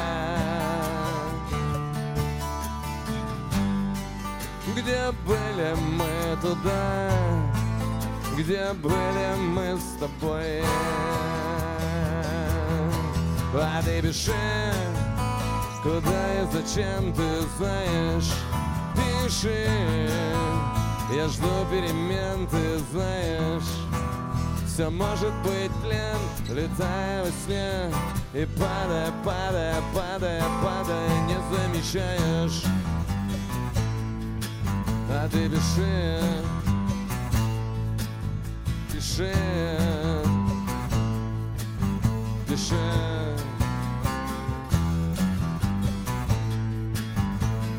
Где 4.74 5.12
были 5.26 5.74
мы 5.92 6.36
туда? 6.40 7.10
Где 8.36 8.72
были 8.72 9.36
мы 9.50 9.78
с 9.78 9.98
тобой? 9.98 10.62
А 13.54 13.82
ты 13.82 14.02
пиши 14.02 14.32
Куда 15.82 16.42
и 16.42 16.46
зачем 16.52 17.12
ты 17.12 17.40
знаешь? 17.56 18.32
Пиши 18.94 20.08
я 21.10 21.26
жду 21.26 21.48
перемен, 21.70 22.46
ты 22.48 22.78
знаешь 22.92 23.87
Все 24.78 24.90
может 24.90 25.32
быть 25.42 25.72
тлен, 25.82 26.56
летая 26.56 27.24
во 27.24 27.30
сне. 27.44 27.92
И 28.32 28.46
падая, 28.56 29.12
падая, 29.24 29.74
падая, 29.92 30.44
падая, 30.62 31.08
не 31.26 31.34
замечаешь. 31.50 32.62
А 35.10 35.28
ты 35.32 35.48
пиши, 35.48 36.20
пиши, 38.92 39.34
пиши. 42.46 42.76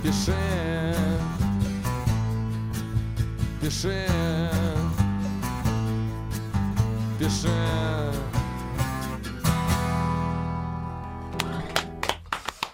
Пиши 0.03 0.35
Пиши, 3.61 4.07
пиши. 7.19 7.49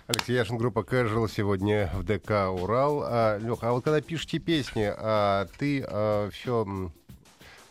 Алексей 0.07 0.35
Яшин, 0.35 0.57
группа 0.57 0.79
Casual 0.79 1.27
сегодня 1.27 1.89
в 1.95 2.03
ДК 2.03 2.51
«Урал». 2.51 3.03
А, 3.03 3.37
Леха, 3.39 3.69
а 3.69 3.71
вот 3.71 3.83
когда 3.83 4.01
пишете 4.01 4.37
песни, 4.37 4.87
а, 4.95 5.47
ты 5.57 5.83
все 6.31 6.91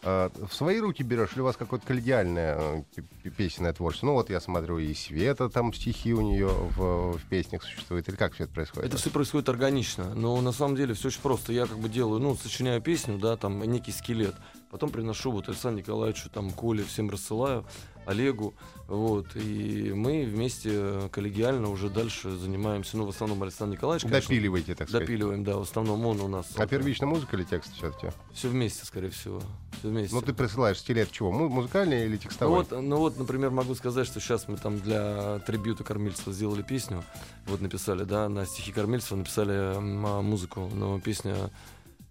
в 0.04 0.52
свои 0.52 0.80
руки 0.80 1.02
берешь 1.02 1.30
или 1.34 1.40
у 1.40 1.44
вас 1.44 1.56
какое-то 1.56 1.86
коллегиальное 1.86 2.84
э, 2.94 3.30
песенное 3.36 3.72
творчество? 3.72 4.06
Ну 4.06 4.12
вот 4.12 4.28
я 4.28 4.40
смотрю, 4.40 4.78
и 4.78 4.92
Света 4.92 5.48
там 5.48 5.72
стихи 5.72 6.12
у 6.12 6.20
нее 6.20 6.48
в, 6.48 7.18
в 7.18 7.24
песнях 7.28 7.62
существует. 7.62 8.08
Или 8.08 8.16
как 8.16 8.34
все 8.34 8.44
это 8.44 8.52
происходит? 8.52 8.88
Это 8.88 8.98
все 8.98 9.10
происходит 9.10 9.48
органично, 9.48 10.14
но 10.14 10.40
на 10.40 10.52
самом 10.52 10.76
деле 10.76 10.94
все 10.94 11.08
очень 11.08 11.22
просто. 11.22 11.52
Я 11.52 11.66
как 11.66 11.78
бы 11.78 11.88
делаю, 11.88 12.20
ну, 12.20 12.36
сочиняю 12.36 12.82
песню, 12.82 13.18
да, 13.18 13.36
там 13.36 13.62
некий 13.62 13.92
скелет, 13.92 14.34
потом 14.70 14.90
приношу 14.90 15.32
вот 15.32 15.48
Александру 15.48 15.80
Николаевичу, 15.80 16.28
там, 16.28 16.50
Коле, 16.50 16.84
всем 16.84 17.08
рассылаю, 17.08 17.64
Олегу, 18.06 18.54
вот, 18.88 19.34
и 19.34 19.92
мы 19.94 20.24
вместе 20.24 21.08
коллегиально 21.10 21.70
уже 21.70 21.88
дальше 21.88 22.30
занимаемся, 22.36 22.96
ну, 22.96 23.06
в 23.06 23.08
основном 23.08 23.42
Александр 23.42 23.76
Николаевич, 23.76 24.02
конечно, 24.02 24.28
Допиливаете, 24.28 24.74
так 24.74 24.88
сказать. 24.88 25.06
допиливаем, 25.06 25.42
да, 25.44 25.56
в 25.56 25.62
основном 25.62 26.04
он 26.06 26.20
у 26.20 26.28
нас. 26.28 26.46
А 26.56 26.66
первично 26.66 27.06
музыка 27.06 27.36
или 27.36 27.44
текст 27.44 27.72
все-таки? 27.74 28.08
Все 28.32 28.48
вместе, 28.48 28.84
скорее 28.84 29.10
всего, 29.10 29.40
все 29.78 29.88
вместе. 29.88 30.14
Ну 30.14 30.20
ты 30.22 30.32
присылаешь 30.34 30.78
скелет 30.80 31.10
чего? 31.12 31.32
Му- 31.32 31.48
музыкальный 31.48 32.04
или 32.04 32.12
Ну 32.12 32.18
текстовой? 32.18 32.56
вот, 32.58 32.70
ну 32.72 32.96
вот, 32.98 33.18
например, 33.18 33.50
могу 33.50 33.74
сказать, 33.74 34.06
что 34.06 34.20
сейчас 34.20 34.48
мы 34.48 34.56
там 34.56 34.78
для 34.80 35.38
трибюта 35.40 35.82
Кормильцева 35.84 36.32
сделали 36.32 36.62
песню, 36.62 37.04
вот 37.46 37.60
написали, 37.60 38.04
да, 38.04 38.28
на 38.28 38.44
стихи 38.46 38.72
Кормильцева 38.72 39.18
написали 39.18 39.52
а, 39.54 40.20
музыку, 40.20 40.70
но 40.74 41.00
песня 41.00 41.34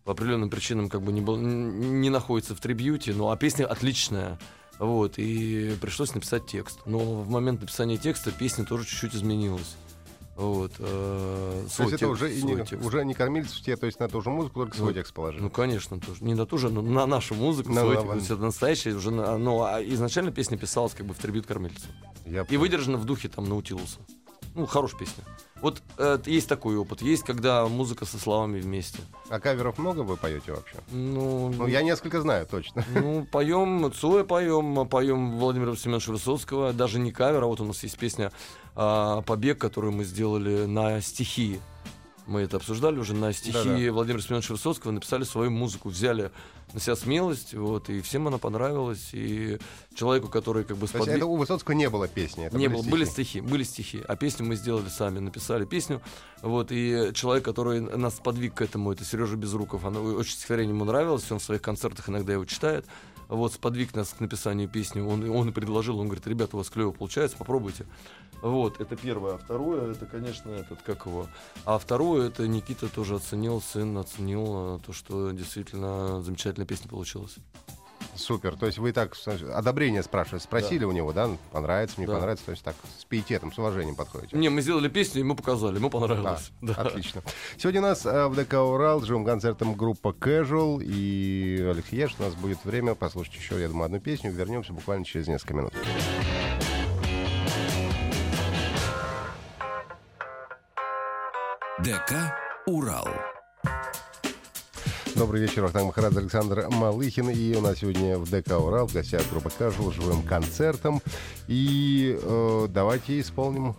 по 0.03 0.11
определенным 0.11 0.49
причинам 0.49 0.89
как 0.89 1.01
бы 1.01 1.13
не, 1.13 1.21
был, 1.21 1.37
не 1.37 2.09
находится 2.09 2.55
в 2.55 2.59
трибьюте, 2.59 3.13
ну 3.13 3.29
а 3.29 3.37
песня 3.37 3.65
отличная. 3.65 4.37
Вот, 4.79 5.13
и 5.17 5.75
пришлось 5.81 6.13
написать 6.15 6.45
текст. 6.45 6.79
Но 6.85 6.99
в 6.99 7.29
момент 7.29 7.61
написания 7.61 7.97
текста 7.97 8.31
песня 8.31 8.65
тоже 8.65 8.85
чуть-чуть 8.85 9.15
изменилась. 9.15 9.75
Вот, 10.35 10.71
э, 10.79 11.63
то 11.65 11.69
свой 11.69 11.87
есть 11.91 11.93
это 12.01 12.05
тек- 12.05 12.09
уже, 12.11 12.35
свой 12.39 12.55
не, 12.55 12.65
текст. 12.65 12.83
уже 12.85 13.05
не 13.05 13.13
кормильцев 13.13 13.61
тебе, 13.61 13.77
то 13.77 13.85
есть 13.85 13.99
на 13.99 14.09
ту 14.09 14.19
же 14.19 14.31
музыку, 14.31 14.61
только 14.61 14.75
свой 14.75 14.89
Ну, 14.89 14.93
текст 14.95 15.13
положили. 15.13 15.41
Ну, 15.43 15.49
конечно, 15.51 15.99
тоже. 15.99 16.23
Не 16.23 16.33
на 16.33 16.47
ту 16.47 16.57
же, 16.57 16.69
но 16.71 16.81
на 16.81 17.05
нашу 17.05 17.35
музыку. 17.35 17.71
На- 17.71 17.81
свой 17.81 17.97
текст. 18.01 18.27
То 18.29 18.33
это 18.33 18.43
настоящая 18.43 18.95
уже. 18.95 19.11
на- 19.11 19.37
Ну, 19.37 19.61
а 19.61 19.79
изначально 19.83 20.31
песня 20.31 20.57
писалась 20.57 20.93
как 20.95 21.05
бы 21.05 21.13
в 21.13 21.17
трибют 21.19 21.45
кормильцу. 21.45 21.85
Я 22.25 22.41
И 22.41 22.45
понял. 22.45 22.61
выдержана 22.61 22.97
в 22.97 23.05
духе 23.05 23.29
там 23.29 23.47
Наутилуса. 23.47 23.99
Ну, 24.55 24.65
хорошая 24.65 25.01
песня. 25.01 25.23
Вот 25.63 25.81
э, 25.97 26.19
есть 26.25 26.49
такой 26.49 26.75
опыт. 26.75 27.01
Есть, 27.01 27.23
когда 27.23 27.65
музыка 27.67 28.03
со 28.03 28.19
словами 28.19 28.59
вместе. 28.59 28.99
А 29.29 29.39
каверов 29.39 29.77
много 29.77 30.01
вы 30.01 30.17
поете 30.17 30.51
вообще? 30.51 30.75
Ну, 30.91 31.53
Ну, 31.57 31.67
я 31.67 31.81
несколько 31.81 32.19
знаю, 32.19 32.45
точно. 32.45 32.83
ну 32.93 33.25
поем 33.31 33.89
Цоя 33.93 34.25
поем, 34.25 34.85
поем 34.89 35.39
Владимира 35.39 35.73
Семеновича 35.77 36.11
Высоцкого, 36.11 36.73
даже 36.73 36.99
не 36.99 37.13
кавер, 37.13 37.43
а 37.43 37.45
вот 37.45 37.61
у 37.61 37.63
нас 37.63 37.81
есть 37.81 37.97
песня 37.97 38.33
а, 38.75 39.21
«Побег», 39.21 39.57
которую 39.57 39.93
мы 39.93 40.03
сделали 40.03 40.65
на 40.65 40.99
стихи. 40.99 41.61
Мы 42.25 42.41
это 42.41 42.57
обсуждали 42.57 42.97
уже 42.97 43.13
на 43.13 43.33
стихи 43.33 43.51
Да-да. 43.53 43.91
Владимира 43.91 44.21
Семеновича 44.21 44.53
Высоцкого, 44.53 44.91
написали 44.91 45.23
свою 45.23 45.51
музыку, 45.51 45.89
взяли 45.89 46.31
на 46.73 46.79
себя 46.79 46.95
смелость, 46.95 47.53
вот, 47.53 47.89
и 47.89 48.01
всем 48.01 48.27
она 48.27 48.37
понравилась, 48.37 49.09
и 49.11 49.59
человеку, 49.93 50.29
который 50.29 50.63
как 50.63 50.77
бы 50.77 50.87
То 50.87 50.97
есть 50.97 51.09
сподвиг- 51.09 51.17
это 51.17 51.25
у 51.25 51.35
Высоцкого 51.35 51.75
не 51.75 51.89
было 51.89 52.07
песни, 52.07 52.45
это 52.45 52.57
не 52.57 52.67
было, 52.67 52.79
стихи. 52.79 52.91
были 52.91 53.05
стихи, 53.05 53.41
были 53.41 53.63
стихи, 53.63 54.01
а 54.07 54.15
песню 54.15 54.45
мы 54.45 54.55
сделали 54.55 54.87
сами, 54.89 55.19
написали 55.19 55.65
песню, 55.65 56.01
вот, 56.41 56.67
и 56.71 57.11
человек, 57.13 57.43
который 57.43 57.81
нас 57.81 58.13
подвиг 58.13 58.55
к 58.55 58.61
этому, 58.61 58.91
это 58.91 59.03
Сережа 59.03 59.35
Безруков, 59.35 59.85
она 59.85 59.99
очень 59.99 60.33
стихотворение 60.33 60.73
ему 60.73 60.85
нравилось, 60.85 61.29
он 61.31 61.39
в 61.39 61.43
своих 61.43 61.61
концертах 61.61 62.09
иногда 62.09 62.33
его 62.33 62.45
читает, 62.45 62.85
вот, 63.33 63.53
сподвиг 63.53 63.95
нас 63.95 64.09
к 64.09 64.19
написанию 64.19 64.69
песни, 64.69 65.01
он, 65.01 65.29
он 65.29 65.51
предложил, 65.53 65.99
он 65.99 66.07
говорит, 66.07 66.27
ребята, 66.27 66.55
у 66.55 66.59
вас 66.59 66.69
клево 66.69 66.91
получается, 66.91 67.37
попробуйте, 67.37 67.85
вот, 68.41 68.79
это 68.79 68.95
первое, 68.95 69.35
а 69.35 69.37
второе, 69.37 69.91
это, 69.91 70.05
конечно, 70.05 70.51
этот, 70.51 70.81
как 70.81 71.05
его, 71.05 71.27
а 71.65 71.77
второе, 71.77 72.27
это 72.27 72.47
Никита 72.47 72.87
тоже 72.89 73.15
оценил, 73.15 73.61
сын 73.61 73.97
оценил 73.97 74.75
э, 74.75 74.79
то, 74.85 74.93
что 74.93 75.31
действительно 75.31 76.21
замечательная 76.21 76.67
песня 76.67 76.89
получилась. 76.89 77.37
Супер. 78.15 78.55
То 78.55 78.65
есть 78.67 78.77
вы 78.77 78.91
так 78.93 79.15
одобрение 79.53 80.03
спрашиваете, 80.03 80.43
спросили 80.45 80.83
у 80.85 80.91
него, 80.91 81.13
да? 81.13 81.29
Понравится, 81.51 81.99
не 81.99 82.05
Да. 82.05 82.13
понравится. 82.13 82.45
То 82.45 82.51
есть 82.51 82.63
так 82.63 82.75
с 82.99 83.05
пиететом, 83.05 83.51
с 83.51 83.57
уважением 83.57 83.95
подходите. 83.95 84.37
Не, 84.37 84.49
мы 84.49 84.61
сделали 84.61 84.87
песню, 84.87 85.19
ему 85.21 85.35
показали, 85.35 85.77
ему 85.77 85.87
А, 85.87 85.91
понравилось. 85.91 86.51
Да. 86.61 86.73
Отлично. 86.73 87.21
Сегодня 87.57 87.81
у 87.81 87.83
нас 87.83 88.05
э, 88.05 88.27
в 88.27 88.35
ДК 88.35 88.53
Урал 88.55 89.01
с 89.01 89.05
живым 89.05 89.25
концертом 89.25 89.75
группа 89.75 90.09
Casual. 90.09 90.83
И, 90.83 91.67
Алексей 91.69 91.97
Яш, 91.97 92.15
у 92.19 92.23
нас 92.23 92.33
будет 92.35 92.63
время 92.65 92.95
послушать 92.95 93.35
еще, 93.35 93.59
я 93.59 93.67
думаю, 93.67 93.85
одну 93.85 93.99
песню. 93.99 94.31
Вернемся 94.31 94.73
буквально 94.73 95.05
через 95.05 95.27
несколько 95.27 95.53
минут. 95.55 95.73
ДК 101.83 102.33
«Урал». 102.65 103.07
Добрый 105.23 105.39
вечер, 105.39 105.61
Вахтанг 105.63 105.85
Махарадзе, 105.85 106.19
Александр 106.19 106.67
Малыхин. 106.69 107.29
И 107.29 107.55
у 107.55 107.61
нас 107.61 107.77
сегодня 107.77 108.17
в 108.17 108.29
ДК 108.29 108.59
Урал 108.59 108.87
в 108.87 108.93
гостях 108.93 109.21
группа 109.29 109.49
с 109.49 109.93
живым 109.93 110.21
концертом. 110.23 111.01
И 111.47 112.19
э, 112.21 112.67
давайте 112.69 113.21
исполним 113.21 113.73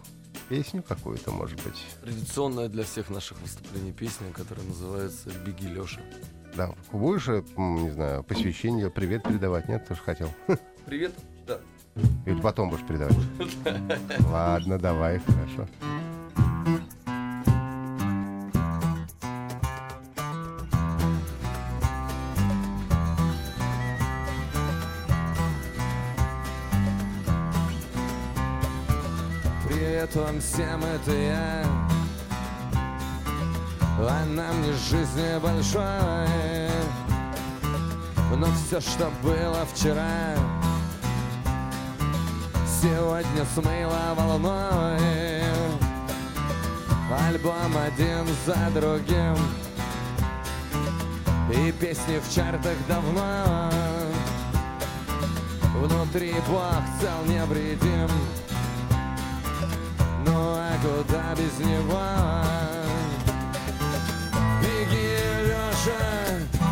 песню 0.48 0.82
какую-то, 0.82 1.32
может 1.32 1.62
быть. 1.62 1.84
Традиционная 2.00 2.70
для 2.70 2.84
всех 2.84 3.10
наших 3.10 3.38
выступлений 3.42 3.92
песня, 3.92 4.32
которая 4.32 4.64
называется 4.66 5.28
«Беги, 5.44 5.66
Леша». 5.66 6.00
Да, 6.56 6.72
будешь, 6.92 7.26
не 7.58 7.90
знаю, 7.90 8.24
посвящение, 8.24 8.88
привет 8.88 9.24
передавать? 9.24 9.68
Нет, 9.68 9.86
тоже 9.86 10.00
хотел. 10.00 10.30
Привет. 10.86 11.12
Да. 11.46 11.60
Или 12.24 12.40
потом 12.40 12.70
будешь 12.70 12.86
передавать? 12.86 13.18
Ладно, 14.30 14.78
давай, 14.78 15.18
хорошо. 15.18 15.68
Привет 15.78 16.03
вам 30.16 30.40
всем, 30.40 30.84
это 30.84 31.12
я. 31.12 31.64
А 33.98 34.24
нам 34.26 34.62
не 34.62 34.72
жизни 34.72 35.38
большой. 35.40 36.28
Но 38.36 38.46
все, 38.66 38.80
что 38.80 39.10
было 39.22 39.64
вчера 39.72 40.34
Сегодня 42.84 43.46
смыло 43.54 44.14
волной. 44.14 45.42
Альбом 47.26 47.76
один 47.86 48.26
за 48.44 48.70
другим. 48.78 49.36
И 51.50 51.72
песни 51.72 52.18
в 52.18 52.34
чартах 52.34 52.76
давно. 52.88 53.70
Внутри 55.76 56.34
Бог 56.48 56.82
цел 57.00 57.24
невредим. 57.26 58.10
а 58.50 58.53
куда 60.84 61.34
без 61.34 61.58
него? 61.66 62.02
Беги, 64.60 65.16
Леша, 65.48 66.04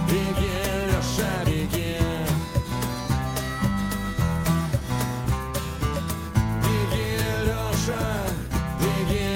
беги, 0.07 0.53
Леша, 0.91 1.33
беги. 1.47 1.97
Беги, 6.63 7.09
Леша, 7.47 8.05
беги. 8.81 9.31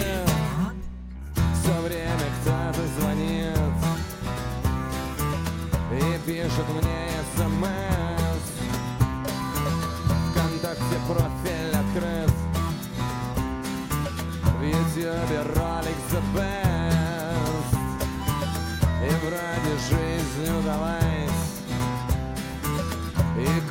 Все 1.54 1.74
время 1.80 2.26
кто-то 2.42 2.82
звонит 2.98 3.56
и 5.90 6.18
пишет 6.26 6.68
мне 6.74 7.05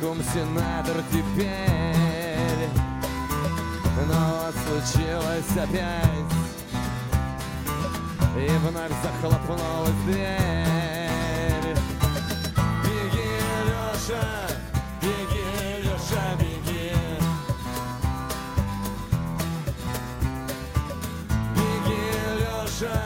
И 0.06 0.08
кум-сенатор 0.08 1.02
теперь. 1.10 2.68
Но 4.06 4.44
вот 4.44 4.54
случилось 4.64 5.56
опять. 5.56 6.32
И 8.36 8.48
вновь 8.58 8.92
захлопнулась 9.02 9.90
дверь. 10.04 11.76
Беги, 12.84 13.30
Леша, 13.66 14.26
беги, 15.02 15.44
Леша, 15.82 16.24
беги. 16.38 16.92
Беги, 21.56 22.02
Леша, 22.38 23.05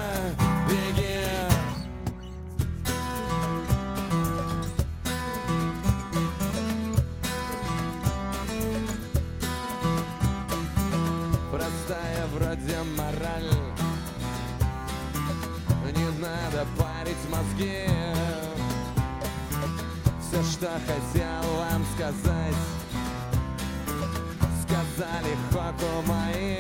мозги 17.60 17.86
Все, 20.20 20.42
что 20.42 20.68
хотел 20.86 21.56
вам 21.56 21.84
сказать. 21.94 22.54
Сказали 24.62 25.36
хоку 25.52 26.02
мои 26.06 26.58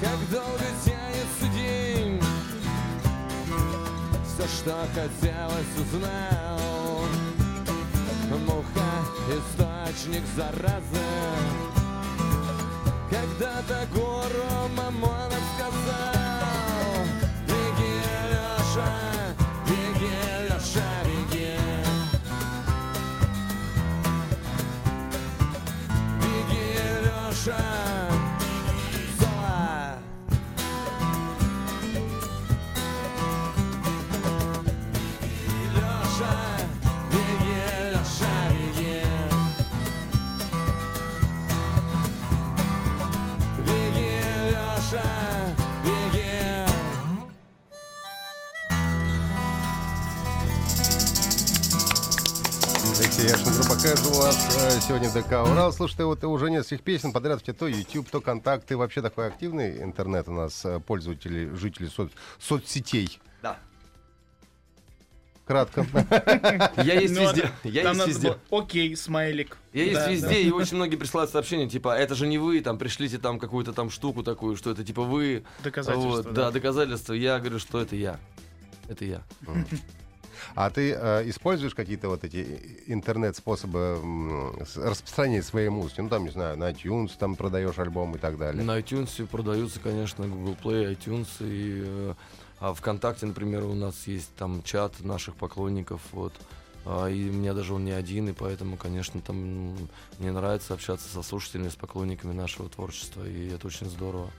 как 0.00 0.30
долго 0.30 0.64
тянется 0.84 1.46
день. 1.54 2.20
Все, 4.24 4.46
что 4.46 4.76
хотелось, 4.94 5.76
узнал 5.76 7.00
Муха, 8.46 8.90
источник 9.28 10.22
заразы. 10.36 11.08
Когда-то 13.10 13.86
гуру 13.92 14.68
Мамонов 14.76 15.42
сказал 15.56 16.17
Яшин, 53.18 53.52
группа 53.52 53.72
Casual 53.72 54.80
сегодня 54.80 55.10
ДК 55.10 55.32
Урал. 55.50 55.72
Слушайте, 55.72 56.04
вот 56.04 56.22
уже 56.24 56.50
нескольких 56.50 56.82
песен 56.82 57.12
подряд, 57.12 57.42
то 57.42 57.66
YouTube, 57.66 58.08
то 58.10 58.20
контакты. 58.20 58.76
Вообще 58.76 59.02
такой 59.02 59.26
активный 59.26 59.82
интернет 59.82 60.28
у 60.28 60.32
нас, 60.32 60.64
э, 60.64 60.78
пользователи, 60.80 61.48
жители 61.54 61.88
соц- 61.88 62.12
соцсетей. 62.38 63.18
Да. 63.42 63.58
Кратко. 65.46 65.84
Я 66.76 67.00
есть 67.00 67.14
Ну, 67.14 67.22
везде. 67.22 67.50
Я 67.64 67.82
там 67.82 67.96
есть 67.96 68.08
везде. 68.08 68.36
Окей, 68.50 68.94
смайлик. 68.96 69.56
Я 69.72 69.84
есть 69.84 69.94
Да, 69.96 70.10
везде, 70.10 70.42
и 70.42 70.50
очень 70.50 70.76
многие 70.76 70.96
присылают 70.96 71.30
сообщения, 71.30 71.68
типа, 71.68 71.96
это 71.98 72.14
же 72.14 72.26
не 72.28 72.38
вы, 72.38 72.60
там, 72.60 72.78
пришлите 72.78 73.18
там 73.18 73.38
какую-то 73.38 73.72
там 73.72 73.90
штуку 73.90 74.22
такую, 74.22 74.56
что 74.56 74.70
это 74.70 74.84
типа 74.84 75.02
вы. 75.02 75.44
Доказательства, 75.64 76.08
Вот, 76.08 76.24
да. 76.26 76.32
да, 76.32 76.50
доказательства. 76.52 77.14
Я 77.14 77.38
говорю, 77.40 77.58
что 77.58 77.80
это 77.80 77.96
я. 77.96 78.20
Это 78.88 79.04
я. 79.04 79.22
А 80.54 80.70
ты 80.70 80.92
э, 80.92 81.28
используешь 81.28 81.74
какие-то 81.74 82.08
вот 82.08 82.24
эти 82.24 82.82
интернет-способы 82.86 83.78
м, 84.02 84.56
с- 84.66 84.76
распространения 84.76 85.42
своей 85.42 85.68
музыки? 85.68 86.00
Ну, 86.00 86.08
там, 86.08 86.24
не 86.24 86.30
знаю, 86.30 86.56
на 86.58 86.70
iTunes 86.70 87.12
там 87.18 87.36
продаешь 87.36 87.78
альбом 87.78 88.14
и 88.14 88.18
так 88.18 88.38
далее. 88.38 88.62
На 88.64 88.78
iTunes 88.78 89.26
продаются, 89.26 89.80
конечно, 89.80 90.26
Google 90.26 90.56
Play, 90.62 90.96
iTunes 90.96 91.28
и 91.40 91.82
э, 91.86 92.14
а 92.60 92.74
ВКонтакте, 92.74 93.26
например, 93.26 93.64
у 93.64 93.74
нас 93.74 94.06
есть 94.06 94.34
там 94.34 94.62
чат 94.64 95.00
наших 95.00 95.36
поклонников, 95.36 96.00
вот. 96.12 96.32
А, 96.84 97.06
И 97.06 97.28
у 97.28 97.32
меня 97.32 97.54
даже 97.54 97.74
он 97.74 97.84
не 97.84 97.92
один, 97.92 98.28
и 98.28 98.32
поэтому, 98.32 98.76
конечно, 98.76 99.20
там 99.20 99.76
мне 100.18 100.32
нравится 100.32 100.74
общаться 100.74 101.08
со 101.08 101.22
слушателями, 101.22 101.68
с 101.68 101.76
поклонниками 101.76 102.32
нашего 102.32 102.68
творчества, 102.68 103.24
и 103.28 103.48
это 103.50 103.66
очень 103.66 103.88
здорово. 103.88 104.30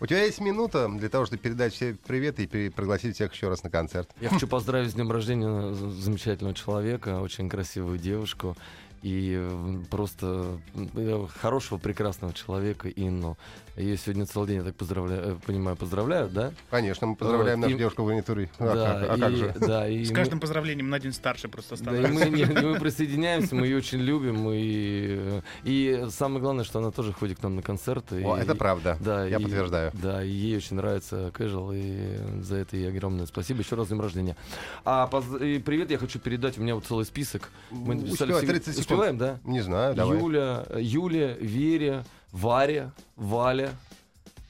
У 0.00 0.06
тебя 0.06 0.24
есть 0.24 0.40
минута 0.40 0.88
для 0.88 1.08
того, 1.08 1.26
чтобы 1.26 1.42
передать 1.42 1.72
все 1.74 1.94
приветы 2.06 2.44
и 2.44 2.68
пригласить 2.70 3.14
всех 3.16 3.32
еще 3.32 3.48
раз 3.48 3.62
на 3.62 3.70
концерт. 3.70 4.08
Я 4.20 4.28
хочу 4.30 4.46
поздравить 4.48 4.90
с 4.90 4.94
днем 4.94 5.10
рождения 5.12 5.72
з- 5.74 5.90
замечательного 6.02 6.54
человека, 6.54 7.20
очень 7.20 7.48
красивую 7.48 7.98
девушку 7.98 8.56
и 9.02 9.50
просто 9.90 10.58
э, 10.74 11.26
хорошего, 11.40 11.78
прекрасного 11.78 12.32
человека 12.32 12.88
Инну. 12.88 13.36
Ее 13.76 13.96
сегодня 13.96 14.26
целый 14.26 14.48
день, 14.48 14.56
я 14.58 14.62
так 14.64 14.74
поздравляю, 14.76 15.40
понимаю, 15.46 15.76
поздравляют, 15.78 16.32
да? 16.34 16.52
Конечно, 16.70 17.06
мы 17.06 17.16
поздравляем 17.16 17.58
Вот, 17.60 17.66
нашу 17.66 17.76
и- 17.76 17.78
девушку 17.78 18.02
в 18.02 18.06
гарнитуре. 18.06 18.50
А, 18.58 18.74
да, 18.74 19.00
как, 19.00 19.10
а 19.10 19.18
как 19.18 19.30
и, 19.32 19.36
же? 19.36 19.54
Да, 19.60 19.88
и 19.88 20.04
С 20.04 20.10
мы- 20.10 20.14
каждым 20.16 20.40
поздравлением 20.40 20.90
на 20.90 21.00
день 21.00 21.12
старше 21.12 21.48
просто 21.48 21.76
Да, 21.82 21.90
и 21.96 22.02
становится. 22.04 22.30
мы, 22.30 22.36
не- 22.36 22.44
мы 22.74 22.78
присоединяемся, 22.78 23.54
мы 23.54 23.66
ее 23.66 23.78
очень 23.78 23.98
любим. 23.98 24.46
И, 24.52 25.16
э, 25.18 25.40
и 25.64 26.06
самое 26.10 26.40
главное, 26.42 26.64
что 26.64 26.80
она 26.80 26.90
тоже 26.90 27.12
ходит 27.14 27.38
к 27.38 27.42
нам 27.42 27.56
на 27.56 27.62
концерты. 27.62 28.22
О, 28.26 28.36
и- 28.36 28.42
это 28.42 28.54
правда. 28.54 28.98
Да, 29.00 29.24
Я 29.26 29.38
и- 29.38 29.42
подтверждаю. 29.42 29.90
Да, 29.94 30.22
и 30.22 30.28
ей 30.28 30.56
очень 30.58 30.76
нравится 30.76 31.32
casual, 31.34 31.72
и 31.74 32.42
за 32.42 32.56
это 32.56 32.76
ей 32.76 32.88
огромное 32.90 33.24
спасибо. 33.24 33.60
Еще 33.62 33.74
раз 33.74 33.86
с 33.86 33.88
днем 33.88 34.02
рождения. 34.02 34.36
А 34.84 35.06
поз- 35.06 35.40
и 35.40 35.58
привет 35.58 35.90
я 35.90 35.96
хочу 35.96 36.18
передать, 36.18 36.58
у 36.58 36.60
меня 36.60 36.74
вот 36.74 36.84
целый 36.84 37.06
список. 37.06 37.50
Мы 37.70 37.94
написали 37.94 38.32
Успевай, 38.32 38.42
всег- 38.42 38.46
30 38.48 38.76
секунд. 38.76 38.91
Успеваем, 38.92 39.18
да? 39.18 39.38
Не 39.44 39.60
знаю, 39.60 39.94
давай. 39.94 40.18
Юля, 40.18 40.64
Юля, 40.76 41.34
Вере, 41.34 42.04
Варя, 42.32 42.92
Валя. 43.16 43.70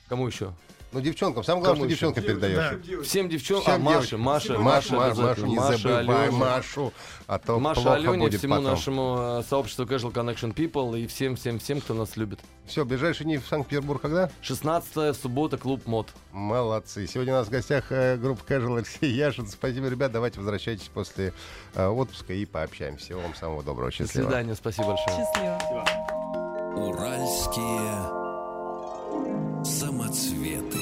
Кому 0.08 0.26
еще? 0.26 0.52
Ну, 0.92 1.00
девчонкам, 1.00 1.42
самое 1.42 1.64
главное, 1.64 1.84
еще? 1.86 1.94
девчонкам 1.94 2.24
передаешь. 2.24 2.58
Всем 2.58 2.82
девочкам. 2.82 3.04
Всем 3.04 3.28
девчонкам. 3.30 3.74
А, 3.74 3.78
Маша. 3.78 4.18
Маша, 4.18 4.58
Маша, 4.58 4.94
Маша, 4.94 5.22
Маша, 5.22 5.46
не 5.46 5.56
Маша, 5.56 5.78
забывай 5.78 6.24
Алёна. 6.28 6.38
Машу, 6.38 6.92
а 7.26 7.38
то 7.38 7.58
Маша, 7.58 7.80
плохо 7.80 7.96
Алене, 7.96 8.18
будет 8.18 8.38
всему 8.38 8.54
потом. 8.56 8.70
нашему 8.70 9.16
э, 9.18 9.42
сообществу 9.48 9.84
Casual 9.86 10.12
Connection 10.12 10.54
People 10.54 11.00
и 11.00 11.06
всем-всем-всем, 11.06 11.80
кто 11.80 11.94
нас 11.94 12.16
любит. 12.16 12.40
Все, 12.66 12.84
ближайшие 12.84 13.24
дни 13.24 13.38
в 13.38 13.46
Санкт-Петербург 13.46 14.02
когда? 14.02 14.30
16 14.42 15.16
суббота, 15.16 15.56
клуб 15.56 15.86
МОД. 15.86 16.08
Молодцы. 16.32 17.06
Сегодня 17.06 17.32
у 17.32 17.36
нас 17.38 17.46
в 17.46 17.50
гостях 17.50 17.90
э, 17.90 18.16
группа 18.18 18.42
Casual 18.44 18.76
Алексей 18.76 19.10
Яшин. 19.12 19.46
Спасибо, 19.46 19.88
ребят. 19.88 20.12
Давайте 20.12 20.40
возвращайтесь 20.40 20.88
после 20.92 21.32
э, 21.74 21.86
отпуска 21.86 22.34
и 22.34 22.44
пообщаемся. 22.44 23.04
Всего 23.06 23.20
вам 23.22 23.34
самого 23.34 23.62
доброго. 23.62 23.90
До 23.90 23.96
Счастливо. 23.96 24.24
свидания, 24.26 24.54
спасибо 24.54 24.88
большое. 24.88 25.16
Счастливо. 25.16 25.58
Уральские 26.76 28.22
самоцветы. 29.64 30.81